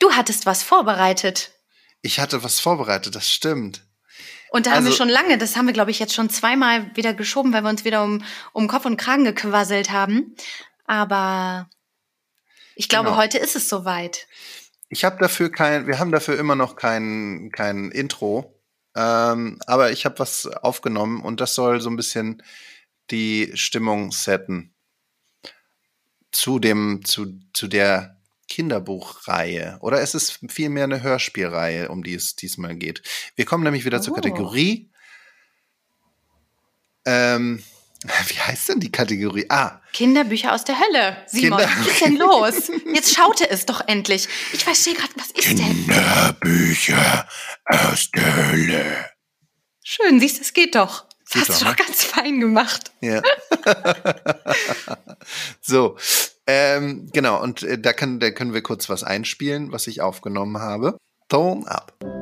[0.00, 1.52] Du hattest was vorbereitet.
[2.00, 3.84] Ich hatte was vorbereitet, das stimmt.
[4.50, 6.30] Und da also, haben wir also schon lange, das haben wir, glaube ich, jetzt schon
[6.30, 10.34] zweimal wieder geschoben, weil wir uns wieder um, um Kopf und Kragen gequasselt haben.
[10.84, 11.70] Aber
[12.74, 13.20] ich glaube, genau.
[13.20, 14.26] heute ist es soweit.
[14.92, 18.60] Ich habe dafür kein, wir haben dafür immer noch kein, kein Intro.
[18.94, 22.42] Ähm, aber ich habe was aufgenommen und das soll so ein bisschen
[23.10, 24.74] die Stimmung setten
[26.30, 29.78] zu dem, zu, zu der Kinderbuchreihe.
[29.80, 33.02] Oder es ist vielmehr eine Hörspielreihe, um die es diesmal geht.
[33.34, 34.02] Wir kommen nämlich wieder oh.
[34.02, 34.90] zur Kategorie.
[37.06, 37.64] Ähm,
[38.04, 39.46] wie heißt denn die Kategorie?
[39.48, 39.80] Ah.
[39.92, 41.16] Kinderbücher aus der Hölle.
[41.26, 42.16] Simon, Kinder was ist denn
[42.86, 42.94] los?
[42.94, 44.28] Jetzt schaute es doch endlich.
[44.52, 45.86] Ich verstehe gerade, was ist denn?
[45.86, 47.26] Kinderbücher
[47.66, 49.10] aus der Hölle.
[49.84, 51.06] Schön, siehst du, es geht doch.
[51.24, 51.84] Das geht hast doch, du doch ne?
[51.86, 52.92] ganz fein gemacht.
[53.00, 53.22] Ja.
[55.60, 55.96] so,
[56.46, 60.58] ähm, genau, und äh, da, kann, da können wir kurz was einspielen, was ich aufgenommen
[60.58, 60.96] habe.
[61.28, 62.21] Tone up.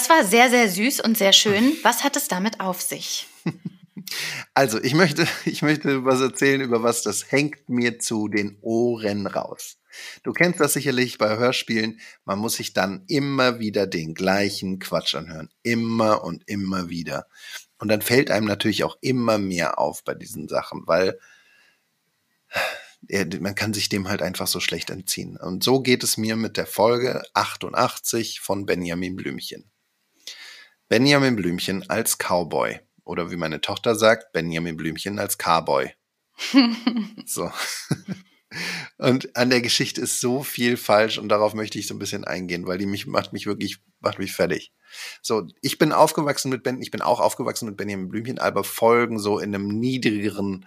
[0.00, 1.76] Das war sehr, sehr süß und sehr schön.
[1.82, 3.26] Was hat es damit auf sich?
[4.54, 9.26] Also, ich möchte, ich möchte was erzählen über was, das hängt mir zu den Ohren
[9.26, 9.76] raus.
[10.22, 12.00] Du kennst das sicherlich bei Hörspielen.
[12.24, 15.50] Man muss sich dann immer wieder den gleichen Quatsch anhören.
[15.62, 17.26] Immer und immer wieder.
[17.78, 21.18] Und dann fällt einem natürlich auch immer mehr auf bei diesen Sachen, weil
[23.38, 25.36] man kann sich dem halt einfach so schlecht entziehen.
[25.36, 29.69] Und so geht es mir mit der Folge 88 von Benjamin Blümchen.
[30.90, 32.80] Benjamin Blümchen als Cowboy.
[33.04, 35.92] Oder wie meine Tochter sagt, Benjamin Blümchen als Cowboy.
[37.24, 37.50] so.
[38.98, 42.24] Und an der Geschichte ist so viel falsch und darauf möchte ich so ein bisschen
[42.24, 44.72] eingehen, weil die mich macht mich wirklich macht mich fertig.
[45.22, 49.20] So, ich bin aufgewachsen mit Ben, ich bin auch aufgewachsen mit Benjamin Blümchen, aber Folgen
[49.20, 50.66] so in einem niedrigeren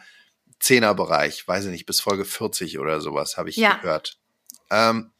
[0.61, 3.73] Zehnerbereich, weiß ich nicht, bis Folge 40 oder sowas habe ich ja.
[3.73, 4.17] gehört.
[4.71, 5.11] Ähm,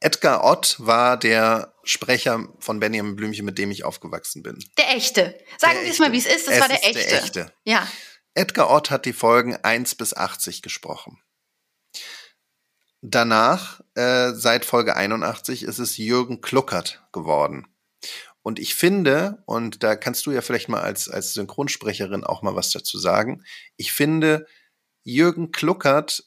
[0.00, 4.58] Edgar Ott war der Sprecher von Benjamin Blümchen, mit dem ich aufgewachsen bin.
[4.78, 5.38] Der echte.
[5.58, 6.46] Sagen wir es mal, wie es ist.
[6.46, 7.08] Das es war der echte.
[7.08, 7.52] der echte.
[7.64, 7.88] Ja.
[8.34, 11.18] Edgar Ott hat die Folgen 1 bis 80 gesprochen.
[13.00, 17.66] Danach, äh, seit Folge 81, ist es Jürgen Kluckert geworden.
[18.42, 22.54] Und ich finde, und da kannst du ja vielleicht mal als, als Synchronsprecherin auch mal
[22.54, 23.44] was dazu sagen,
[23.76, 24.46] ich finde,
[25.02, 26.24] Jürgen Kluckert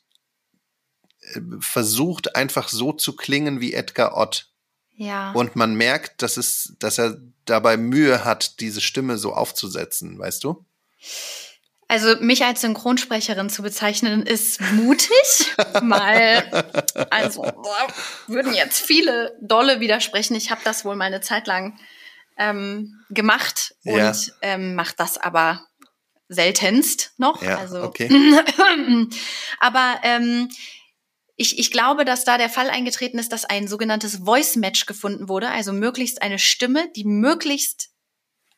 [1.60, 4.52] versucht einfach so zu klingen wie Edgar Ott.
[5.00, 5.32] Ja.
[5.32, 10.44] Und man merkt, dass es, dass er dabei Mühe hat, diese Stimme so aufzusetzen, weißt
[10.44, 10.66] du?
[11.88, 16.44] Also mich als Synchronsprecherin zu bezeichnen ist mutig, mal
[17.10, 17.44] also
[18.28, 20.36] würden jetzt viele dolle widersprechen.
[20.36, 21.80] Ich habe das wohl meine Zeit lang
[22.38, 24.14] ähm, gemacht und ja.
[24.42, 25.66] ähm, mache das aber
[26.28, 27.42] seltenst noch.
[27.42, 28.10] Ja, also, okay.
[29.60, 30.50] aber ähm,
[31.42, 35.30] ich, ich glaube, dass da der Fall eingetreten ist, dass ein sogenanntes Voice Match gefunden
[35.30, 37.92] wurde, also möglichst eine Stimme, die möglichst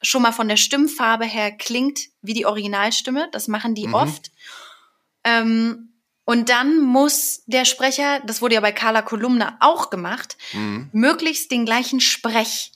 [0.02, 3.30] schon mal von der Stimmfarbe her klingt wie die Originalstimme.
[3.34, 3.94] Das machen die mhm.
[3.94, 4.32] oft.
[5.24, 5.94] Ähm,
[6.26, 10.90] und dann muss der Sprecher, das wurde ja bei Carla Kolumna auch gemacht, mhm.
[10.92, 12.72] möglichst den gleichen Sprech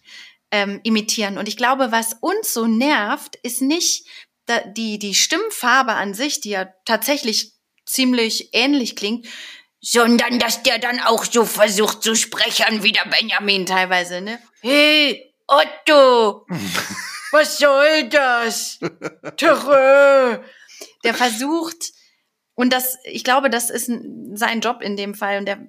[0.52, 1.40] ähm, imitieren.
[1.40, 4.06] Und ich glaube, was uns so nervt, ist nicht
[4.78, 7.54] die, die Stimmfarbe an sich, die ja tatsächlich
[7.88, 9.26] ziemlich ähnlich klingt,
[9.86, 14.40] sondern dass der dann auch so versucht zu sprechen wie der Benjamin teilweise, ne?
[14.62, 16.48] Hey, Otto,
[17.32, 18.80] was soll das?
[19.38, 20.40] Terrö.
[21.04, 21.92] Der versucht
[22.56, 23.92] Und das, ich glaube, das ist
[24.34, 25.38] sein Job in dem Fall.
[25.38, 25.60] Und der,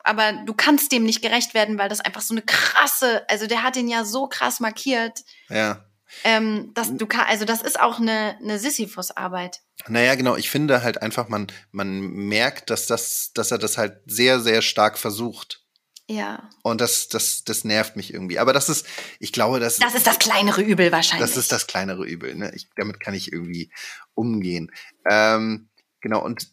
[0.00, 3.62] aber du kannst dem nicht gerecht werden, weil das einfach so eine krasse, also der
[3.62, 5.20] hat ihn ja so krass markiert.
[5.48, 5.84] Ja.
[6.24, 9.60] Ähm, dass du kann, also das ist auch eine, eine Sisyphus-Arbeit.
[9.88, 10.36] Naja, genau.
[10.36, 14.62] Ich finde halt einfach, man, man merkt, dass das, dass er das halt sehr, sehr
[14.62, 15.62] stark versucht.
[16.08, 16.50] Ja.
[16.62, 18.38] Und das, das, das nervt mich irgendwie.
[18.38, 18.86] Aber das ist,
[19.18, 21.28] ich glaube, das, Das ist das kleinere Übel wahrscheinlich.
[21.28, 22.34] das ist das kleinere Übel.
[22.34, 22.52] Ne?
[22.54, 23.72] Ich, damit kann ich irgendwie
[24.14, 24.70] umgehen.
[25.08, 26.22] Ähm, genau.
[26.22, 26.52] Und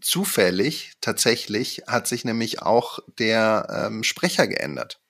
[0.00, 5.00] zufällig, tatsächlich, hat sich nämlich auch der ähm, Sprecher geändert.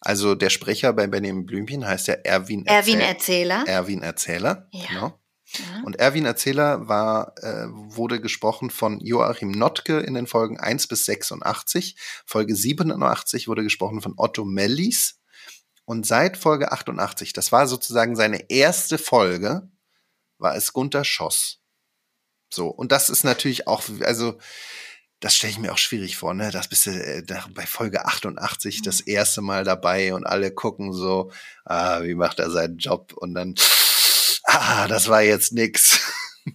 [0.00, 3.64] Also der Sprecher bei Benjamin Blümchen heißt ja Erwin Erwin Erzähl- Erzähler.
[3.66, 4.68] Erwin Erzähler.
[4.72, 4.86] Ja.
[4.88, 5.18] Genau.
[5.54, 5.82] Ja.
[5.84, 11.04] Und Erwin Erzähler war, äh, wurde gesprochen von Joachim Notke in den Folgen 1 bis
[11.04, 11.96] 86.
[12.24, 15.20] Folge 87 wurde gesprochen von Otto Mellis.
[15.84, 19.68] Und seit Folge 88, das war sozusagen seine erste Folge,
[20.38, 21.58] war es Gunther Schoss.
[22.48, 24.38] So, und das ist natürlich auch, also,
[25.22, 26.50] das stelle ich mir auch schwierig vor, ne?
[26.50, 27.22] Das bist du äh,
[27.54, 31.30] bei Folge 88 das erste Mal dabei und alle gucken so,
[31.64, 33.12] ah, wie macht er seinen Job?
[33.14, 33.54] Und dann,
[34.42, 36.00] ah, das war jetzt nix.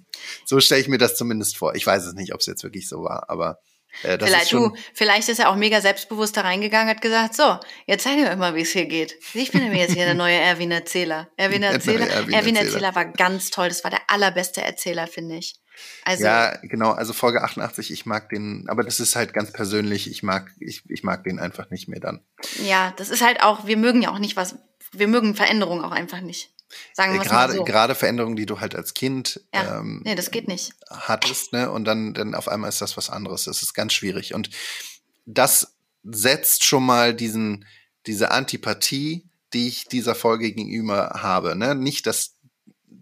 [0.45, 1.75] so stelle ich mir das zumindest vor.
[1.75, 3.59] Ich weiß es nicht, ob es jetzt wirklich so war, aber
[4.03, 8.03] äh, Vielleicht, du, vielleicht ist er auch mega selbstbewusst da reingegangen, hat gesagt, so, jetzt
[8.03, 9.15] zeigen wir euch mal, wie es hier geht.
[9.33, 11.29] Ich bin nämlich jetzt hier der neue Erwin Erzähler.
[11.37, 12.73] Erwin Erzähler, Erwin Erwin Erzähler.
[12.73, 13.69] Erzähler war ganz toll.
[13.69, 15.55] Das war der allerbeste Erzähler, finde ich.
[16.03, 20.09] Also, Ja, genau, also Folge 88, ich mag den, aber das ist halt ganz persönlich,
[20.09, 22.21] ich mag, ich, ich mag den einfach nicht mehr dann.
[22.63, 24.55] ja, das ist halt auch, wir mögen ja auch nicht was,
[24.91, 26.51] wir mögen Veränderungen auch einfach nicht.
[26.93, 27.63] Sagen wir Äh, mal Gerade, so.
[27.63, 30.73] gerade Veränderungen, die du halt als Kind Ja, ähm, nee, das geht nicht.
[30.89, 31.71] hattest, ne?
[31.71, 33.45] Und dann, dann auf einmal ist das was anderes.
[33.45, 34.33] Das ist ganz schwierig.
[34.33, 34.49] Und
[35.25, 37.65] das setzt schon mal diesen,
[38.05, 41.55] diese Antipathie, die ich dieser Folge gegenüber habe.
[41.55, 41.75] Ne?
[41.75, 42.35] Nicht, dass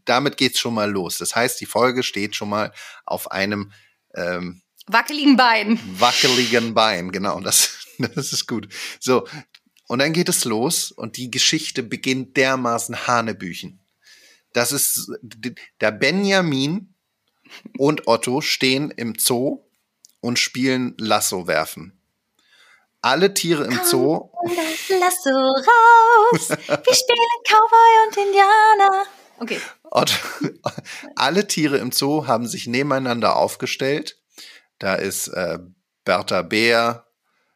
[0.05, 1.18] damit geht's schon mal los.
[1.18, 2.72] Das heißt, die Folge steht schon mal
[3.05, 3.72] auf einem
[4.16, 5.80] ähm, Wackeligen Beinen.
[5.99, 7.11] wackeligen Bein.
[7.11, 8.68] Genau, das, das ist gut.
[8.99, 9.28] So,
[9.88, 13.79] und dann geht es los und die Geschichte beginnt dermaßen Hanebüchen.
[14.53, 15.11] Das ist
[15.81, 16.93] der Benjamin
[17.77, 19.65] und Otto stehen im Zoo
[20.21, 21.99] und spielen Lasso werfen.
[23.01, 24.31] Alle Tiere im Zoo,
[24.99, 26.49] Lass so raus.
[26.49, 29.05] Wir spielen Cowboy und Indianer.
[29.38, 29.59] Okay.
[29.83, 30.15] Otto,
[31.15, 34.19] alle Tiere im Zoo haben sich nebeneinander aufgestellt.
[34.79, 35.59] Da ist äh,
[36.03, 37.05] Bertha Bär,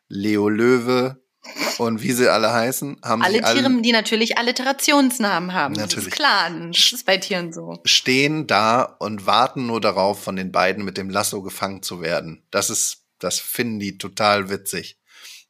[0.08, 1.19] Leo Löwe
[1.78, 5.74] und wie sie alle heißen, haben Alle sich alle Tiere, die natürlich Alliterationsnamen haben.
[5.76, 6.08] Das Natürlich.
[6.10, 6.50] ist klar.
[6.72, 7.80] Das ist bei Tieren so.
[7.86, 12.44] stehen da und warten nur darauf, von den beiden mit dem Lasso gefangen zu werden.
[12.52, 14.98] Das ist, das finden die total witzig.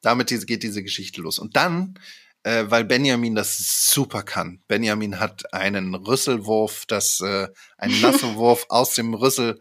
[0.01, 1.39] Damit geht diese Geschichte los.
[1.39, 1.95] Und dann,
[2.43, 3.57] äh, weil Benjamin das
[3.91, 4.61] super kann.
[4.67, 9.59] Benjamin hat einen Rüsselwurf, das, äh, einen Lassowurf aus dem Rüssel.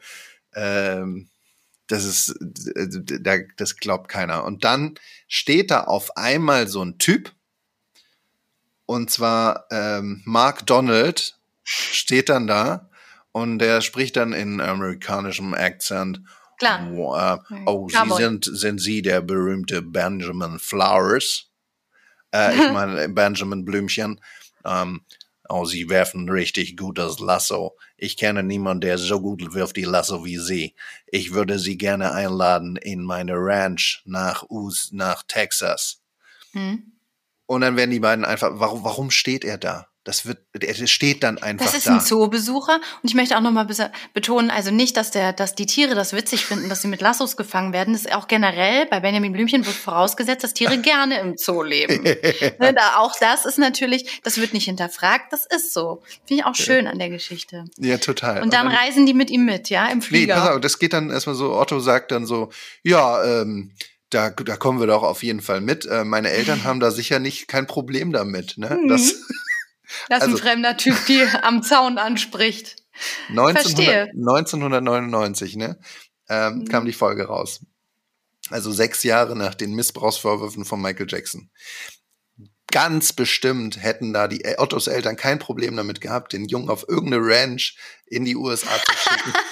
[0.54, 1.28] Ähm,
[1.88, 2.28] das ist,
[2.76, 2.86] äh,
[3.20, 4.44] da- das glaubt keiner.
[4.44, 4.94] Und dann
[5.28, 7.32] steht da auf einmal so ein Typ.
[8.86, 12.88] Und zwar ähm, Mark Donald steht dann da
[13.32, 16.22] und der spricht dann in amerikanischem Akzent.
[16.58, 16.90] Klar.
[16.92, 21.46] Oh, äh, oh Sie sind, sind Sie der berühmte Benjamin Flowers?
[22.34, 24.20] Äh, ich meine Benjamin Blümchen.
[24.64, 25.02] Ähm,
[25.48, 27.76] oh, Sie werfen richtig gut das Lasso.
[27.96, 30.74] Ich kenne niemanden, der so gut wirft die Lasso wie Sie.
[31.06, 36.02] Ich würde Sie gerne einladen in meine Ranch nach Us, nach Texas.
[36.52, 36.92] Hm.
[37.46, 39.88] Und dann werden die beiden einfach, warum, warum steht er da?
[40.08, 41.92] Das wird, er steht dann einfach Das ist da.
[41.96, 43.66] ein Zoobesucher und ich möchte auch nochmal
[44.14, 47.36] betonen, also nicht, dass der, dass die Tiere das witzig finden, dass sie mit Lassos
[47.36, 47.92] gefangen werden.
[47.92, 52.02] Das ist auch generell bei Benjamin Blümchen wird vorausgesetzt, dass Tiere gerne im Zoo leben.
[52.58, 56.02] Ne, da, auch das ist natürlich, das wird nicht hinterfragt, das ist so.
[56.26, 57.64] Finde ich auch schön an der Geschichte.
[57.78, 58.42] ja, total.
[58.42, 60.34] Und dann reisen die mit ihm mit, ja, im Nee, Flieger.
[60.36, 62.48] pass auf, das geht dann erstmal so, Otto sagt dann so,
[62.82, 63.72] ja, ähm,
[64.08, 65.84] da, da kommen wir doch auf jeden Fall mit.
[65.84, 68.56] Äh, meine Eltern haben da sicher nicht kein Problem damit.
[68.56, 68.78] Ne?
[68.82, 68.88] Mhm.
[68.88, 69.14] Das
[70.08, 72.76] das ist also- ein fremder Typ, die am Zaun anspricht.
[73.28, 75.78] 1900, 1999 ne,
[76.28, 76.64] ähm, Mhm.
[76.68, 77.60] kam die Folge raus.
[78.50, 81.50] Also sechs Jahre nach den Missbrauchsvorwürfen von Michael Jackson.
[82.70, 86.86] Ganz bestimmt hätten da die äh, Ottos Eltern kein Problem damit gehabt, den Jungen auf
[86.88, 87.76] irgendeine Ranch
[88.06, 89.32] in die USA zu schicken.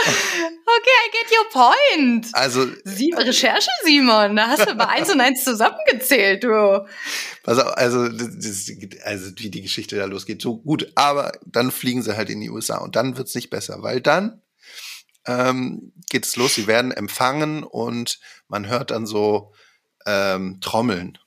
[0.00, 2.28] Okay, I get your point.
[2.32, 4.36] Also Sie, Recherche, Simon.
[4.36, 6.86] Da hast du bei eins und eins zusammengezählt, du.
[7.44, 8.70] Also, also, das,
[9.04, 10.90] also wie die Geschichte da losgeht, so gut.
[10.94, 14.42] Aber dann fliegen sie halt in die USA und dann wird's nicht besser, weil dann
[15.26, 16.54] ähm, geht es los.
[16.54, 19.52] Sie werden empfangen und man hört dann so
[20.06, 21.18] ähm, Trommeln.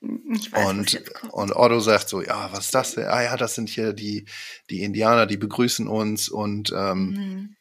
[0.00, 3.06] Weiß, Und, und Otto sagt so, ja, was ist das denn?
[3.06, 4.26] Ah ja, das sind hier die,
[4.70, 7.55] die Indianer, die begrüßen uns und ähm, Mhm.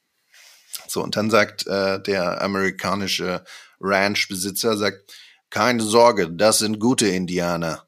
[0.87, 3.43] So, und dann sagt äh, der amerikanische
[3.79, 5.13] Ranch-Besitzer, sagt,
[5.49, 7.85] keine Sorge, das sind gute Indianer.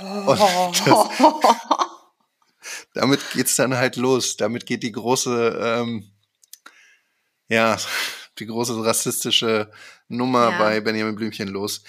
[0.00, 0.38] Und
[0.86, 1.08] das,
[2.94, 4.36] damit geht's dann halt los.
[4.36, 6.10] Damit geht die große, ähm,
[7.48, 7.76] ja,
[8.38, 9.70] die große rassistische
[10.08, 10.58] Nummer Ja.
[10.58, 11.82] bei Benjamin Blümchen los.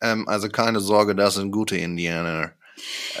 [0.00, 2.52] Ähm, also keine Sorge, das sind gute Indianer.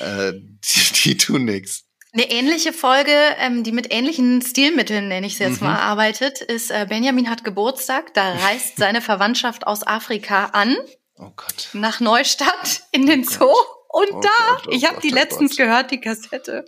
[0.00, 1.85] Äh, die, die tun nichts.
[2.12, 5.66] Eine ähnliche Folge, ähm, die mit ähnlichen Stilmitteln, nenne ich es jetzt Mhm.
[5.68, 8.14] mal, arbeitet, ist äh, Benjamin hat Geburtstag.
[8.14, 10.76] Da reist seine Verwandtschaft aus Afrika an,
[11.18, 11.68] Oh Gott.
[11.72, 13.52] nach Neustadt in den Zoo.
[13.88, 16.64] Und Oh da, Gott, oh ich habe die oh letztens gehört, die Kassette,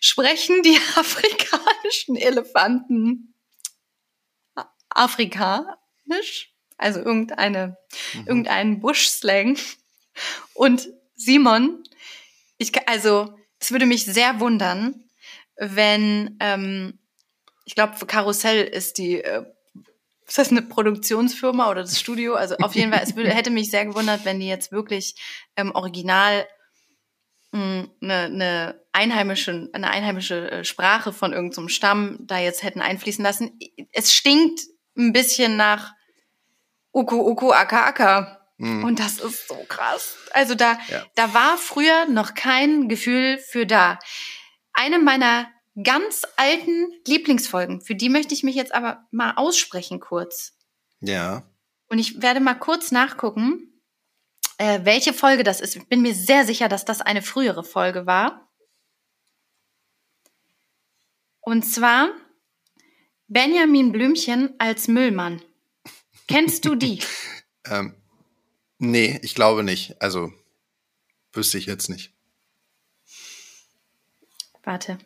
[0.00, 3.34] sprechen die afrikanischen Elefanten
[4.90, 7.76] afrikanisch, also irgendeine,
[8.14, 8.26] Mhm.
[8.26, 9.58] irgendeinen Busch-Slang.
[10.54, 11.82] Und Simon,
[12.58, 15.04] ich, also, es würde mich sehr wundern,
[15.56, 16.98] wenn, ähm,
[17.64, 19.44] ich glaube, Karussell ist die, äh,
[20.26, 22.34] ist das eine Produktionsfirma oder das Studio?
[22.34, 25.14] Also auf jeden Fall, es würde, hätte mich sehr gewundert, wenn die jetzt wirklich
[25.56, 26.46] ähm, original
[27.52, 33.24] mh, eine, eine einheimische, eine einheimische äh, Sprache von irgendeinem Stamm da jetzt hätten einfließen
[33.24, 33.58] lassen.
[33.92, 34.60] Es stinkt
[34.96, 35.94] ein bisschen nach
[36.92, 38.37] Uku Uku Aka Aka.
[38.58, 38.84] Mhm.
[38.84, 40.16] Und das ist so krass.
[40.32, 41.06] Also da, Ja.
[41.14, 43.98] da war früher noch kein Gefühl für da.
[44.72, 45.48] Eine meiner
[45.82, 50.56] ganz alten Lieblingsfolgen, für die möchte ich mich jetzt aber mal aussprechen kurz.
[51.00, 51.44] Ja.
[51.88, 53.80] Und ich werde mal kurz nachgucken,
[54.58, 55.76] äh, welche Folge das ist.
[55.76, 58.48] Ich bin mir sehr sicher, dass das eine frühere Folge war.
[61.40, 62.10] Und zwar
[63.28, 65.42] Benjamin Blümchen als Müllmann.
[66.26, 67.00] Kennst du die?
[67.70, 67.97] Ähm,
[68.78, 70.00] nee, ich glaube nicht.
[70.00, 70.32] Also
[71.32, 72.12] wüsste ich jetzt nicht.
[74.62, 74.98] Warte.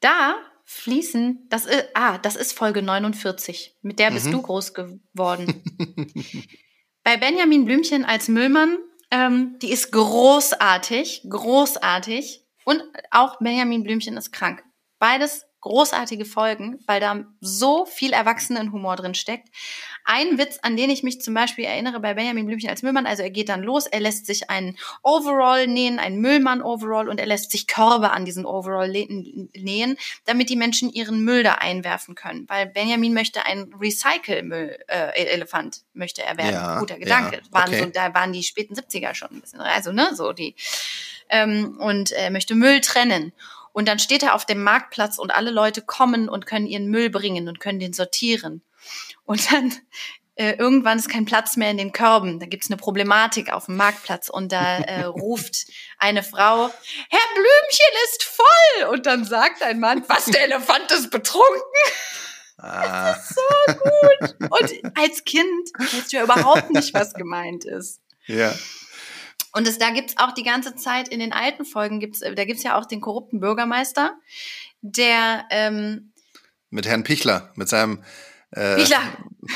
[0.00, 3.76] Da fließen, das ist, ah, das ist Folge 49.
[3.82, 4.32] Mit der bist Mhm.
[4.32, 5.62] du groß geworden.
[7.02, 8.78] Bei Benjamin Blümchen als Müllmann,
[9.10, 12.44] ähm, die ist großartig, großartig.
[12.64, 14.62] Und auch Benjamin Blümchen ist krank.
[14.98, 19.48] Beides großartige Folgen, weil da so viel Erwachsenenhumor drin steckt.
[20.04, 23.22] Ein Witz, an den ich mich zum Beispiel erinnere bei Benjamin Blümchen als Müllmann, also
[23.22, 27.50] er geht dann los, er lässt sich einen Overall nähen, einen Müllmann-Overall und er lässt
[27.50, 32.48] sich Körbe an diesen Overall nähen, damit die Menschen ihren Müll da einwerfen können.
[32.48, 36.54] Weil Benjamin möchte ein Recycle-Müll-Elefant, möchte er werden.
[36.54, 37.36] Ja, Guter Gedanke.
[37.36, 37.84] ja, waren okay.
[37.84, 40.54] so, da waren die späten 70er schon ein bisschen, also ne, so die.
[41.30, 43.32] Ähm, und er möchte Müll trennen.
[43.72, 47.10] Und dann steht er auf dem Marktplatz und alle Leute kommen und können ihren Müll
[47.10, 48.62] bringen und können den sortieren.
[49.24, 49.72] Und dann
[50.38, 52.38] äh, irgendwann ist kein Platz mehr in den Körben.
[52.38, 55.66] Da gibt's eine Problematik auf dem Marktplatz und da äh, ruft
[55.98, 56.70] eine Frau,
[57.10, 58.88] Herr Blümchen ist voll!
[58.94, 61.44] Und dann sagt ein Mann, was, der Elefant ist betrunken?
[62.56, 63.14] Ah,
[64.40, 68.00] Und als Kind weißt du ja überhaupt nicht, was gemeint ist.
[68.26, 68.52] ja.
[69.52, 72.44] Und es, da gibt's auch die ganze Zeit in den alten Folgen gibt's, äh, da
[72.44, 74.16] gibt's ja auch den korrupten Bürgermeister,
[74.80, 76.12] der ähm,
[76.70, 78.04] Mit Herrn Pichler, mit seinem
[78.50, 79.00] äh, Pichler.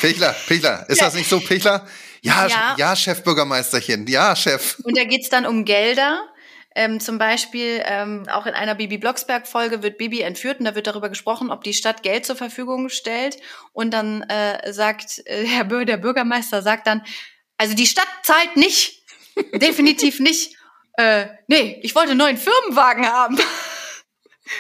[0.01, 0.89] Pichler, Pichler.
[0.89, 1.07] Ist Ja.
[1.07, 1.87] das nicht so, Pichler?
[2.23, 2.75] Ja, Ja.
[2.79, 4.07] ja, Chefbürgermeisterchen.
[4.07, 4.79] Ja, Chef.
[4.85, 6.27] Und da geht's dann um Gelder.
[6.75, 10.87] Ähm, zum Beispiel ähm, auch in einer Bibi Blocksberg-Folge wird Bibi entführt und da wird
[10.87, 13.37] darüber gesprochen, ob die Stadt Geld zur Verfügung stellt.
[13.75, 17.03] Und dann äh, sagt äh, Herr Bür, der Bürgermeister sagt dann,
[17.59, 19.02] also die Stadt zahlt nicht,
[19.55, 20.57] definitiv nicht.
[20.95, 23.39] Äh, nee, ich wollte einen neuen Firmenwagen haben.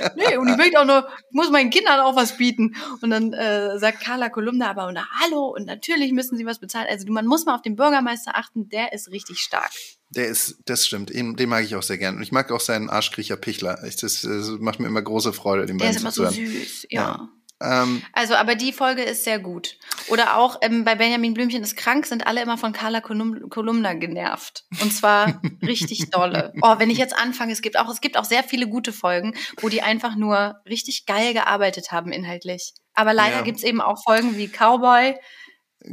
[0.17, 2.75] nee, und ich möchte auch nur, ich muss meinen Kindern auch was bieten.
[3.01, 6.87] Und dann äh, sagt Carla Kolumna aber, und hallo, und natürlich müssen sie was bezahlen.
[6.89, 9.71] Also man muss mal auf den Bürgermeister achten, der ist richtig stark.
[10.11, 11.11] Der ist, das stimmt.
[11.11, 12.17] Den, den mag ich auch sehr gern.
[12.17, 13.83] Und ich mag auch seinen Arschkriecher Pichler.
[13.85, 16.87] Ich, das, das macht mir immer große Freude, den Der beiden ist immer so süß,
[16.91, 17.29] ja.
[17.63, 19.77] Ähm, Also, aber die Folge ist sehr gut.
[20.09, 23.95] Oder auch ähm, bei Benjamin Blümchen ist krank, sind alle immer von Carla Kolum Kolumna
[23.95, 24.65] genervt.
[24.81, 26.53] Und zwar richtig dolle.
[26.63, 29.35] Oh, wenn ich jetzt anfange, es gibt auch, es gibt auch sehr viele gute Folgen,
[29.61, 32.75] wo die einfach nur richtig geil gearbeitet haben inhaltlich.
[32.95, 33.43] Aber leider Ja.
[33.43, 35.19] gibt's eben auch Folgen wie Cowboy, hat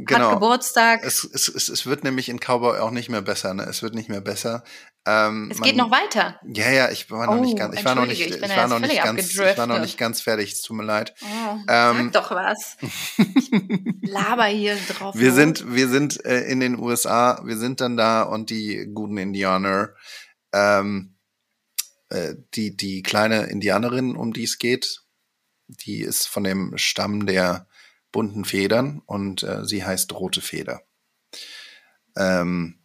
[0.06, 0.34] genau.
[0.34, 1.00] Geburtstag.
[1.04, 3.54] Es, es, es, es wird nämlich in Cowboy auch nicht mehr besser.
[3.54, 3.64] Ne?
[3.64, 4.62] Es wird nicht mehr besser.
[5.06, 6.38] Ähm, Es man- geht noch weiter.
[6.44, 8.68] Ja, ja, ich war noch Oh, nicht ganz, ich war noch nicht, ich ich war
[8.68, 10.52] noch nicht ganz, ich war noch nicht ganz fertig.
[10.52, 11.14] Es tut mir leid.
[11.22, 12.76] Oh, Ähm, sag doch was.
[13.16, 13.50] Ich
[14.02, 15.14] laber hier drauf.
[15.16, 19.16] Wir sind, wir sind äh, in den USA, wir sind dann da und die guten
[19.16, 19.94] Indianer,
[20.52, 21.16] ähm,
[22.10, 25.00] äh, die, die kleine Indianerin, um die es geht,
[25.68, 27.68] die ist von dem Stamm der
[28.12, 30.82] bunten Federn und äh, sie heißt Rote Feder.
[32.16, 32.79] Ähm,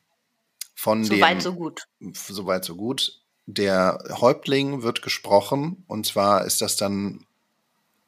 [0.86, 1.88] von so dem, weit, so gut.
[2.14, 3.20] Soweit, so gut.
[3.48, 7.26] Der Häuptling wird gesprochen und zwar ist das dann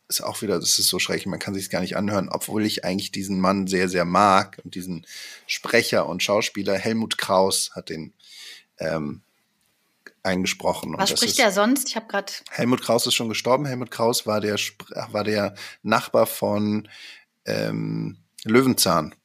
[0.07, 2.85] ist auch wieder, das ist so schrecklich, man kann sich gar nicht anhören, obwohl ich
[2.85, 5.07] eigentlich diesen Mann sehr, sehr mag und diesen
[5.47, 8.13] Sprecher und Schauspieler Helmut Kraus hat den
[8.77, 9.21] ähm,
[10.21, 10.93] eingesprochen.
[10.99, 11.89] Was spricht der sonst?
[11.89, 12.31] Ich habe gerade.
[12.51, 13.65] Helmut Kraus ist schon gestorben.
[13.65, 14.57] Helmut Kraus war der
[15.09, 16.87] war der Nachbar von
[17.45, 19.15] ähm, Löwenzahn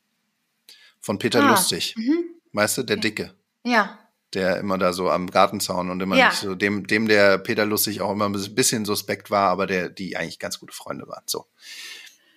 [1.00, 1.94] von Peter ah, Lustig.
[1.98, 2.32] Mhm.
[2.54, 3.34] Weißt du, der Dicke.
[3.64, 3.98] Ja.
[4.34, 6.28] Der immer da so am Gartenzaun und immer ja.
[6.28, 9.88] nicht so, dem, dem der Peter Lustig auch immer ein bisschen suspekt war, aber der,
[9.88, 11.24] die eigentlich ganz gute Freunde waren.
[11.26, 11.46] So.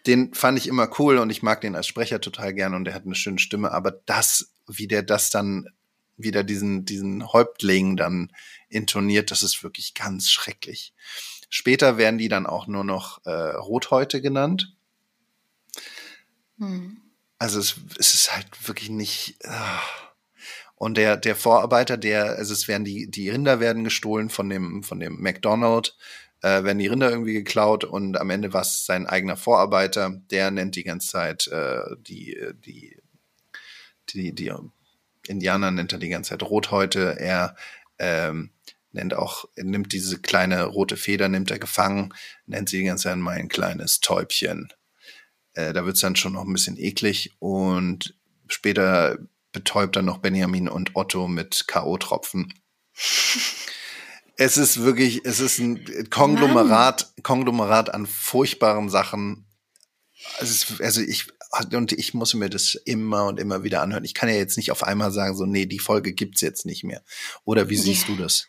[0.05, 2.93] Den fand ich immer cool und ich mag den als Sprecher total gern und der
[2.93, 5.69] hat eine schöne Stimme, aber das, wie der das dann
[6.17, 8.31] wieder diesen, diesen Häuptling dann
[8.69, 10.93] intoniert, das ist wirklich ganz schrecklich.
[11.49, 14.75] Später werden die dann auch nur noch äh, Rothäute genannt.
[16.57, 17.01] Hm.
[17.37, 19.37] Also es, es ist halt wirklich nicht.
[19.45, 20.04] Uh.
[20.75, 24.83] Und der, der Vorarbeiter, der, also es werden die, die Rinder werden gestohlen von dem,
[24.83, 25.95] von dem McDonald,
[26.41, 30.51] äh, werden die Rinder irgendwie geklaut und am Ende war es sein eigener Vorarbeiter, der
[30.51, 32.97] nennt die ganze Zeit äh, die, die,
[34.09, 34.51] die, die
[35.27, 37.19] Indianer nennt er die ganze Zeit Rothäute.
[37.19, 37.55] Er
[37.99, 38.51] ähm,
[38.91, 42.13] nennt auch, nimmt diese kleine rote Feder, nimmt er gefangen,
[42.45, 44.69] nennt sie die ganze Zeit mein kleines Täubchen.
[45.53, 48.15] Äh, da wird's dann schon noch ein bisschen eklig und
[48.47, 49.17] später
[49.55, 52.53] betäubt dann noch Benjamin und Otto mit K.O.-Tropfen.
[54.37, 59.47] es ist wirklich, es ist ein Konglomerat, Konglomerat an furchtbaren Sachen.
[60.39, 61.27] Also, also ich,
[61.71, 64.03] und ich muss mir das immer und immer wieder anhören.
[64.03, 66.83] Ich kann ja jetzt nicht auf einmal sagen, so, nee, die Folge gibt's jetzt nicht
[66.83, 67.01] mehr.
[67.45, 68.15] Oder wie siehst ja.
[68.15, 68.47] du das?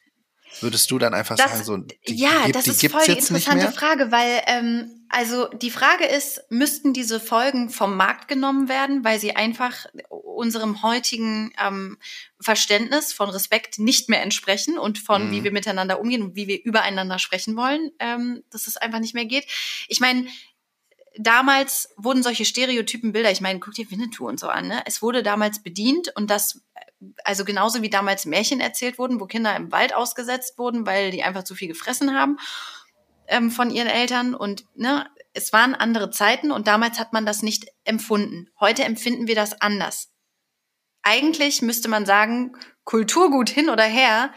[0.60, 3.12] Würdest du dann einfach das, sagen, so, die, ja, die, das die ist voll die
[3.12, 3.70] interessante?
[3.72, 9.20] Frage, weil ähm, also die Frage ist, müssten diese Folgen vom Markt genommen werden, weil
[9.20, 11.98] sie einfach unserem heutigen ähm,
[12.40, 15.30] Verständnis von Respekt nicht mehr entsprechen und von Mhm.
[15.30, 19.14] wie wir miteinander umgehen und wie wir übereinander sprechen wollen, ähm, dass es einfach nicht
[19.14, 19.46] mehr geht.
[19.88, 20.26] Ich meine,
[21.18, 24.82] damals wurden solche Stereotypenbilder, ich meine, guck dir Winnetou und so an, ne?
[24.84, 26.60] Es wurde damals bedient und das,
[27.24, 31.22] also genauso wie damals Märchen erzählt wurden, wo Kinder im Wald ausgesetzt wurden, weil die
[31.22, 32.38] einfach zu viel gefressen haben
[33.28, 37.42] ähm, von ihren Eltern und ne, es waren andere Zeiten und damals hat man das
[37.42, 38.48] nicht empfunden.
[38.58, 40.08] Heute empfinden wir das anders.
[41.02, 44.32] Eigentlich müsste man sagen, Kulturgut hin oder her,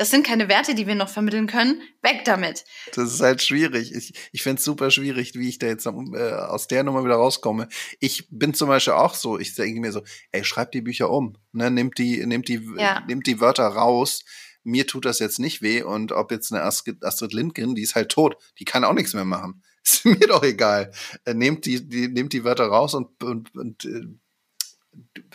[0.00, 1.82] das sind keine Werte, die wir noch vermitteln können.
[2.00, 2.64] Weg damit.
[2.94, 3.94] Das ist halt schwierig.
[3.94, 7.16] Ich, ich finde es super schwierig, wie ich da jetzt äh, aus der Nummer wieder
[7.16, 7.68] rauskomme.
[8.00, 11.36] Ich bin zum Beispiel auch so, ich denke mir so, ey, schreibt die Bücher um.
[11.52, 11.70] Ne?
[11.70, 13.04] Nehmt, die, nehmt, die, Ja.
[13.06, 14.24] nehmt die Wörter raus.
[14.62, 15.82] Mir tut das jetzt nicht weh.
[15.82, 18.36] Und ob jetzt eine Astrid, Lindgren, die ist halt tot.
[18.58, 19.62] Die kann auch nichts mehr machen.
[19.82, 20.92] Ist mir doch egal.
[21.24, 24.08] Äh, nehmt, die, die, nehmt die Wörter raus und, und, und äh,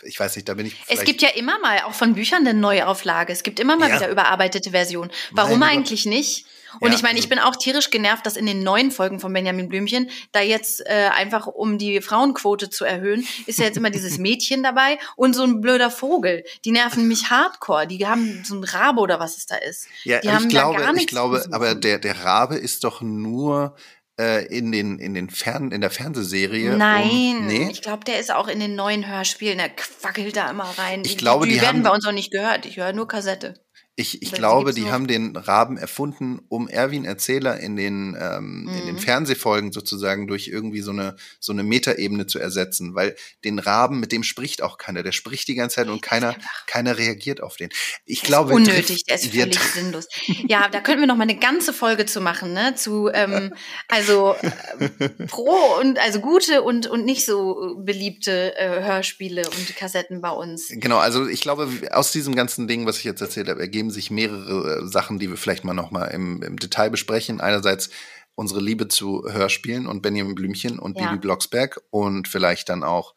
[0.02, 0.76] ich weiß nicht, da bin ich.
[0.88, 3.32] Es gibt ja immer mal auch von Büchern eine Neuauflage.
[3.32, 3.96] Es gibt immer mal Ja.
[3.96, 5.10] wieder überarbeitete Versionen.
[5.32, 5.68] Warum Gott.
[5.70, 6.46] eigentlich nicht?
[6.80, 9.18] Und Ja, ich meine, ich also- bin auch tierisch genervt, dass in den neuen Folgen
[9.18, 13.78] von Benjamin Blümchen, da jetzt äh, einfach um die Frauenquote zu erhöhen, ist ja jetzt
[13.78, 16.44] immer dieses Mädchen dabei und so ein blöder Vogel.
[16.66, 17.86] Die nerven mich hardcore.
[17.86, 19.86] Die haben so ein Rabe oder was es da ist.
[20.04, 23.74] Ja, die ich glaube, gar nichts ich glaube, aber der, der Rabe ist doch nur
[24.18, 26.76] äh, in den, in den Fern, in der Fernsehserie.
[26.76, 27.68] Nein, Um, nee?
[27.70, 29.58] ich glaube, der ist auch in den neuen Hörspielen.
[29.58, 31.02] Der quackelt da immer rein.
[31.04, 32.66] Ich glaube, die, die werden haben- bei uns auch nicht gehört.
[32.66, 33.54] Ich höre nur Kassette.
[33.98, 34.90] Ich, ich glaube, die noch?
[34.90, 39.00] haben den Raben erfunden, um Erwin Erzähler in den, ähm, in den Mhm.
[39.00, 44.12] Fernsehfolgen sozusagen durch irgendwie so eine, so eine Metaebene zu ersetzen, weil den Raben, mit
[44.12, 45.02] dem spricht auch keiner.
[45.02, 46.36] Der spricht die ganze Zeit und keiner,
[46.66, 47.70] keiner reagiert auf den.
[48.04, 50.08] Ich Der glaube, unnötig, der ist völlig sinnlos.
[50.46, 52.74] Ja, da könnten wir noch mal eine ganze Folge zu machen, ne?
[52.74, 53.54] Zu ähm,
[53.88, 60.20] also äh, pro und also gute und und nicht so beliebte äh, Hörspiele und Kassetten
[60.20, 60.68] bei uns.
[60.70, 64.10] Genau, also ich glaube, aus diesem ganzen Ding, was ich jetzt erzählt habe, ergeben sich
[64.10, 67.40] mehrere äh, Sachen, die wir vielleicht mal nochmal im, im Detail besprechen.
[67.40, 67.90] Einerseits
[68.34, 71.06] unsere Liebe zu Hörspielen und Benjamin Blümchen und Ja.
[71.06, 73.14] Bibi Blocksberg und vielleicht dann auch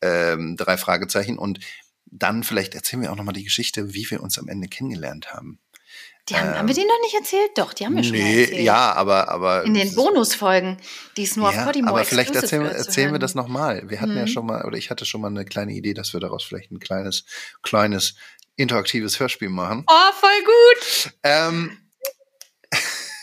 [0.00, 1.60] ähm, drei Fragezeichen und
[2.06, 5.58] dann vielleicht erzählen wir auch nochmal die Geschichte, wie wir uns am Ende kennengelernt haben.
[6.28, 7.50] Die haben, Ähm, haben wir die noch nicht erzählt?
[7.56, 8.60] Doch, die haben wir schon mal erzählt.
[8.62, 10.76] ja, aber aber In den Bonusfolgen,
[11.16, 13.82] die es nur auf ja, Podimo aber vielleicht erzählen, erzählen wir das nochmal.
[13.90, 14.28] Wir hatten ja Mhm.
[14.28, 16.78] schon mal, oder ich hatte schon mal eine kleine Idee, dass wir daraus vielleicht ein
[16.78, 17.24] kleines,
[17.62, 18.14] kleines
[18.62, 19.84] interaktives Hörspiel machen.
[19.86, 21.12] Oh, voll gut.
[21.22, 21.78] Ähm,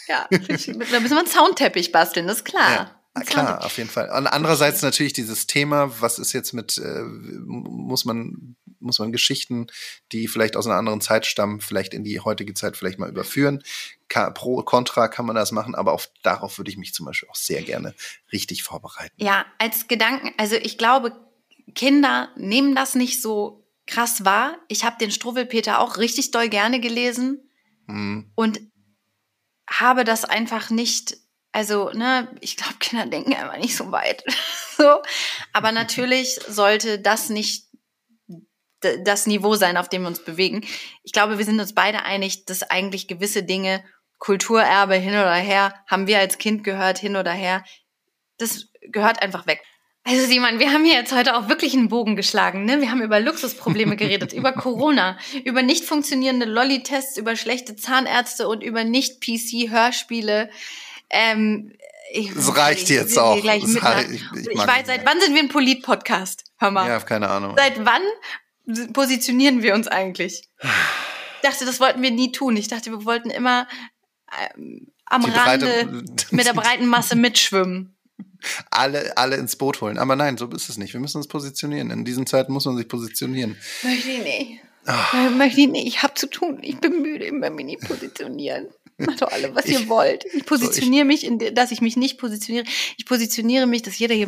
[0.10, 3.00] Ja, da müssen wir einen Soundteppich basteln, das ist klar.
[3.16, 4.10] Ja, klar, auf jeden Fall.
[4.10, 9.68] Und andererseits natürlich dieses Thema, was ist jetzt mit, äh, muss man, muss man Geschichten,
[10.12, 13.64] die vielleicht aus einer anderen Zeit stammen, vielleicht in die heutige Zeit vielleicht mal überführen.
[14.08, 17.30] Ka pro, contra kann man das machen, aber auf, darauf würde ich mich zum Beispiel
[17.30, 17.94] auch sehr gerne
[18.32, 19.14] richtig vorbereiten.
[19.18, 21.12] Ja, als Gedanken, also ich glaube,
[21.76, 23.59] Kinder nehmen das nicht so
[23.90, 24.58] krass wahr.
[24.68, 27.50] Ich habe den Struwwelpeter auch richtig doll gerne gelesen
[27.88, 28.32] Hm.
[28.36, 28.60] und
[29.70, 31.18] habe das einfach nicht
[31.52, 34.24] Also, ne, ich glaube, Kinder denken einfach nicht so weit.
[34.78, 35.02] so.
[35.52, 37.66] Aber natürlich sollte das nicht
[38.82, 40.66] das Niveau sein, auf dem wir uns bewegen.
[41.04, 43.84] Ich glaube, wir sind uns beide einig, dass eigentlich gewisse Dinge,
[44.20, 47.64] Kulturerbe hin oder her, haben wir als Kind gehört, hin oder her,
[48.38, 49.62] das gehört einfach weg.
[50.06, 52.66] Also Simon, wir haben hier jetzt heute auch wirklich einen Bogen geschlagen.
[52.66, 52.82] Ne?
[52.82, 58.64] Wir haben über Luxusprobleme geredet, über Corona, über nicht funktionierende Lolli-Tests, über schlechte Zahnärzte und
[58.64, 60.50] über nicht-PC-Hörspiele.
[61.10, 61.74] Ähm,
[62.12, 63.36] ich, Es reicht ich- jetzt auch.
[63.38, 66.44] Ich- ich weiß, nicht seit wann sind wir ein Polit-Podcast?
[66.58, 66.88] Hör mal.
[66.88, 67.56] Ja, keine Ahnung.
[67.58, 70.44] Seit wann positionieren wir uns eigentlich?
[70.62, 70.70] Ich
[71.50, 72.58] dachte, das wollten wir nie tun.
[72.58, 73.68] Ich dachte, wir wollten immer
[74.56, 77.96] ähm, am Die Rande breite- mit der breiten Masse mitschwimmen.
[78.72, 79.98] Alle, alle ins Boot holen.
[79.98, 80.94] Aber nein, so ist es nicht.
[80.94, 81.92] Wir müssen uns positionieren.
[81.92, 83.58] In diesen Zeiten muss man sich positionieren.
[83.84, 84.62] Möchte ich nicht.
[84.86, 85.30] Ah.
[85.36, 85.88] Möchte ich nicht.
[85.88, 86.60] Ich habe zu tun.
[86.62, 87.26] Ich bin müde.
[87.26, 88.68] Ich will mich nicht positionieren.
[88.98, 90.26] Macht doch alle, was ihr Ich- wollt.
[90.34, 92.66] Ich positioniere mich, in, dass ich mich nicht positioniere.
[92.98, 94.28] Ich positioniere mich, dass jeder hier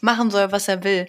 [0.00, 1.06] machen soll, was er will.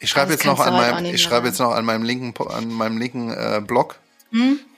[0.00, 2.98] Ich schreibe jetzt noch an meinem, ich schreibe jetzt noch an meinem linken, an meinem
[2.98, 3.98] linken äh, Blog.
[4.30, 4.58] Hm?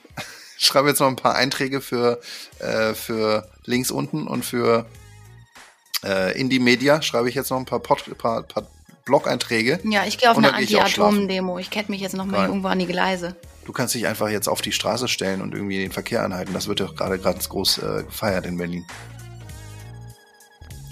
[0.59, 2.19] Ich schreibe jetzt noch ein paar Einträge für,
[2.57, 4.87] äh, für links unten und für
[6.03, 8.67] äh, Indie Media schreibe ich jetzt noch ein paar, Pod, paar, paar
[9.05, 9.79] Blog-Einträge.
[9.83, 11.59] Ja, ich gehe auf eine Anti-Atom-Demo.
[11.59, 13.35] Ich kette mich jetzt noch mal irgendwo an die Gleise.
[13.65, 16.53] Du kannst dich einfach jetzt auf die Straße stellen und irgendwie den Verkehr anhalten.
[16.53, 18.85] Das wird ja auch gerade ganz groß äh, gefeiert in Berlin.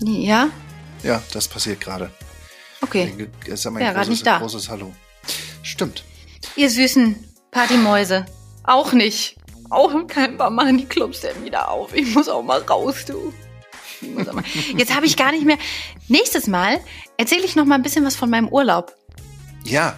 [0.01, 0.49] Ja?
[1.03, 2.11] Ja, das passiert gerade.
[2.81, 3.29] Okay.
[3.45, 4.39] Das ist ja mein Ja, großes, nicht da.
[4.39, 4.91] großes Hallo.
[5.63, 6.03] Stimmt.
[6.55, 7.15] Ihr süßen
[7.51, 8.25] Partymäuse.
[8.63, 9.37] Auch nicht.
[9.69, 11.95] Auch kein Bar machen die Clubs denn wieder auf.
[11.95, 13.33] Ich muss auch mal raus, du.
[14.13, 14.27] Muss.
[14.77, 15.57] Jetzt habe ich gar nicht mehr.
[16.07, 16.79] Nächstes Mal
[17.17, 18.95] erzähle ich noch mal ein bisschen was von meinem Urlaub.
[19.63, 19.95] Ja,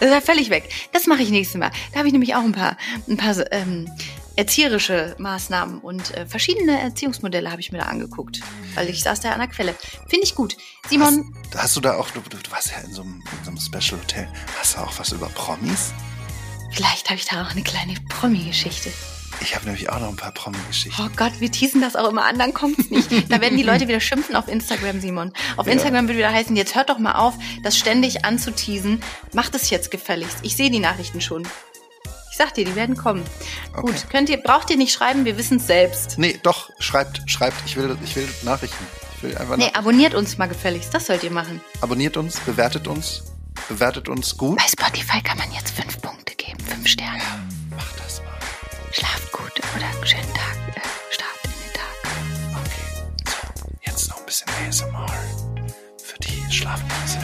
[0.00, 0.68] Das ist ja völlig weg.
[0.92, 1.70] Das mache ich nächstes Mal.
[1.92, 2.76] Da habe ich nämlich auch ein paar,
[3.08, 3.90] ein paar ähm,
[4.36, 8.40] erzieherische Maßnahmen und äh, verschiedene Erziehungsmodelle habe ich mir da angeguckt,
[8.74, 9.74] weil ich saß da an der Quelle.
[10.08, 10.56] Finde ich gut.
[10.88, 13.44] Simon, Hast, hast du da auch, du, du, du warst ja in so, einem, in
[13.44, 14.28] so einem Special Hotel.
[14.60, 15.92] Hast du auch was über Promis?
[16.70, 18.92] vielleicht habe ich da auch eine kleine Promi-Geschichte.
[19.40, 21.00] Ich habe nämlich auch noch ein paar Promi-Geschichten.
[21.02, 23.10] Oh Gott, wir teasen das auch immer an, dann kommt's nicht.
[23.30, 25.32] Da werden die Leute wieder schimpfen auf Instagram, Simon.
[25.56, 25.72] Auf Ja.
[25.74, 29.00] Instagram wird wieder heißen, jetzt hört doch mal auf, das ständig anzuteasen.
[29.32, 30.38] Macht es jetzt gefälligst.
[30.42, 31.46] Ich sehe die Nachrichten schon.
[32.30, 33.22] Ich sag dir, die werden kommen.
[33.72, 33.80] Okay.
[33.92, 36.18] Gut, könnt ihr, braucht ihr nicht schreiben, wir wissen's selbst.
[36.18, 37.56] Nee, doch, schreibt, schreibt.
[37.66, 38.84] Ich will, ich will Nachrichten.
[39.16, 41.60] Ich will einfach Nee, abonniert uns mal gefälligst, das sollt ihr machen.
[41.80, 43.24] Abonniert uns, bewertet uns,
[43.68, 44.56] bewertet uns gut.
[44.58, 47.18] Bei Spotify kann man jetzt fünf Punkte geben, fünf Sterne.
[47.18, 47.57] Mal.
[48.98, 50.80] Schlaft gut oder schönen Tag, äh,
[51.12, 51.94] Start in den Tag.
[52.64, 53.06] Okay.
[53.28, 55.06] So, jetzt noch ein bisschen ASMR
[56.02, 57.18] für die Schlafpause.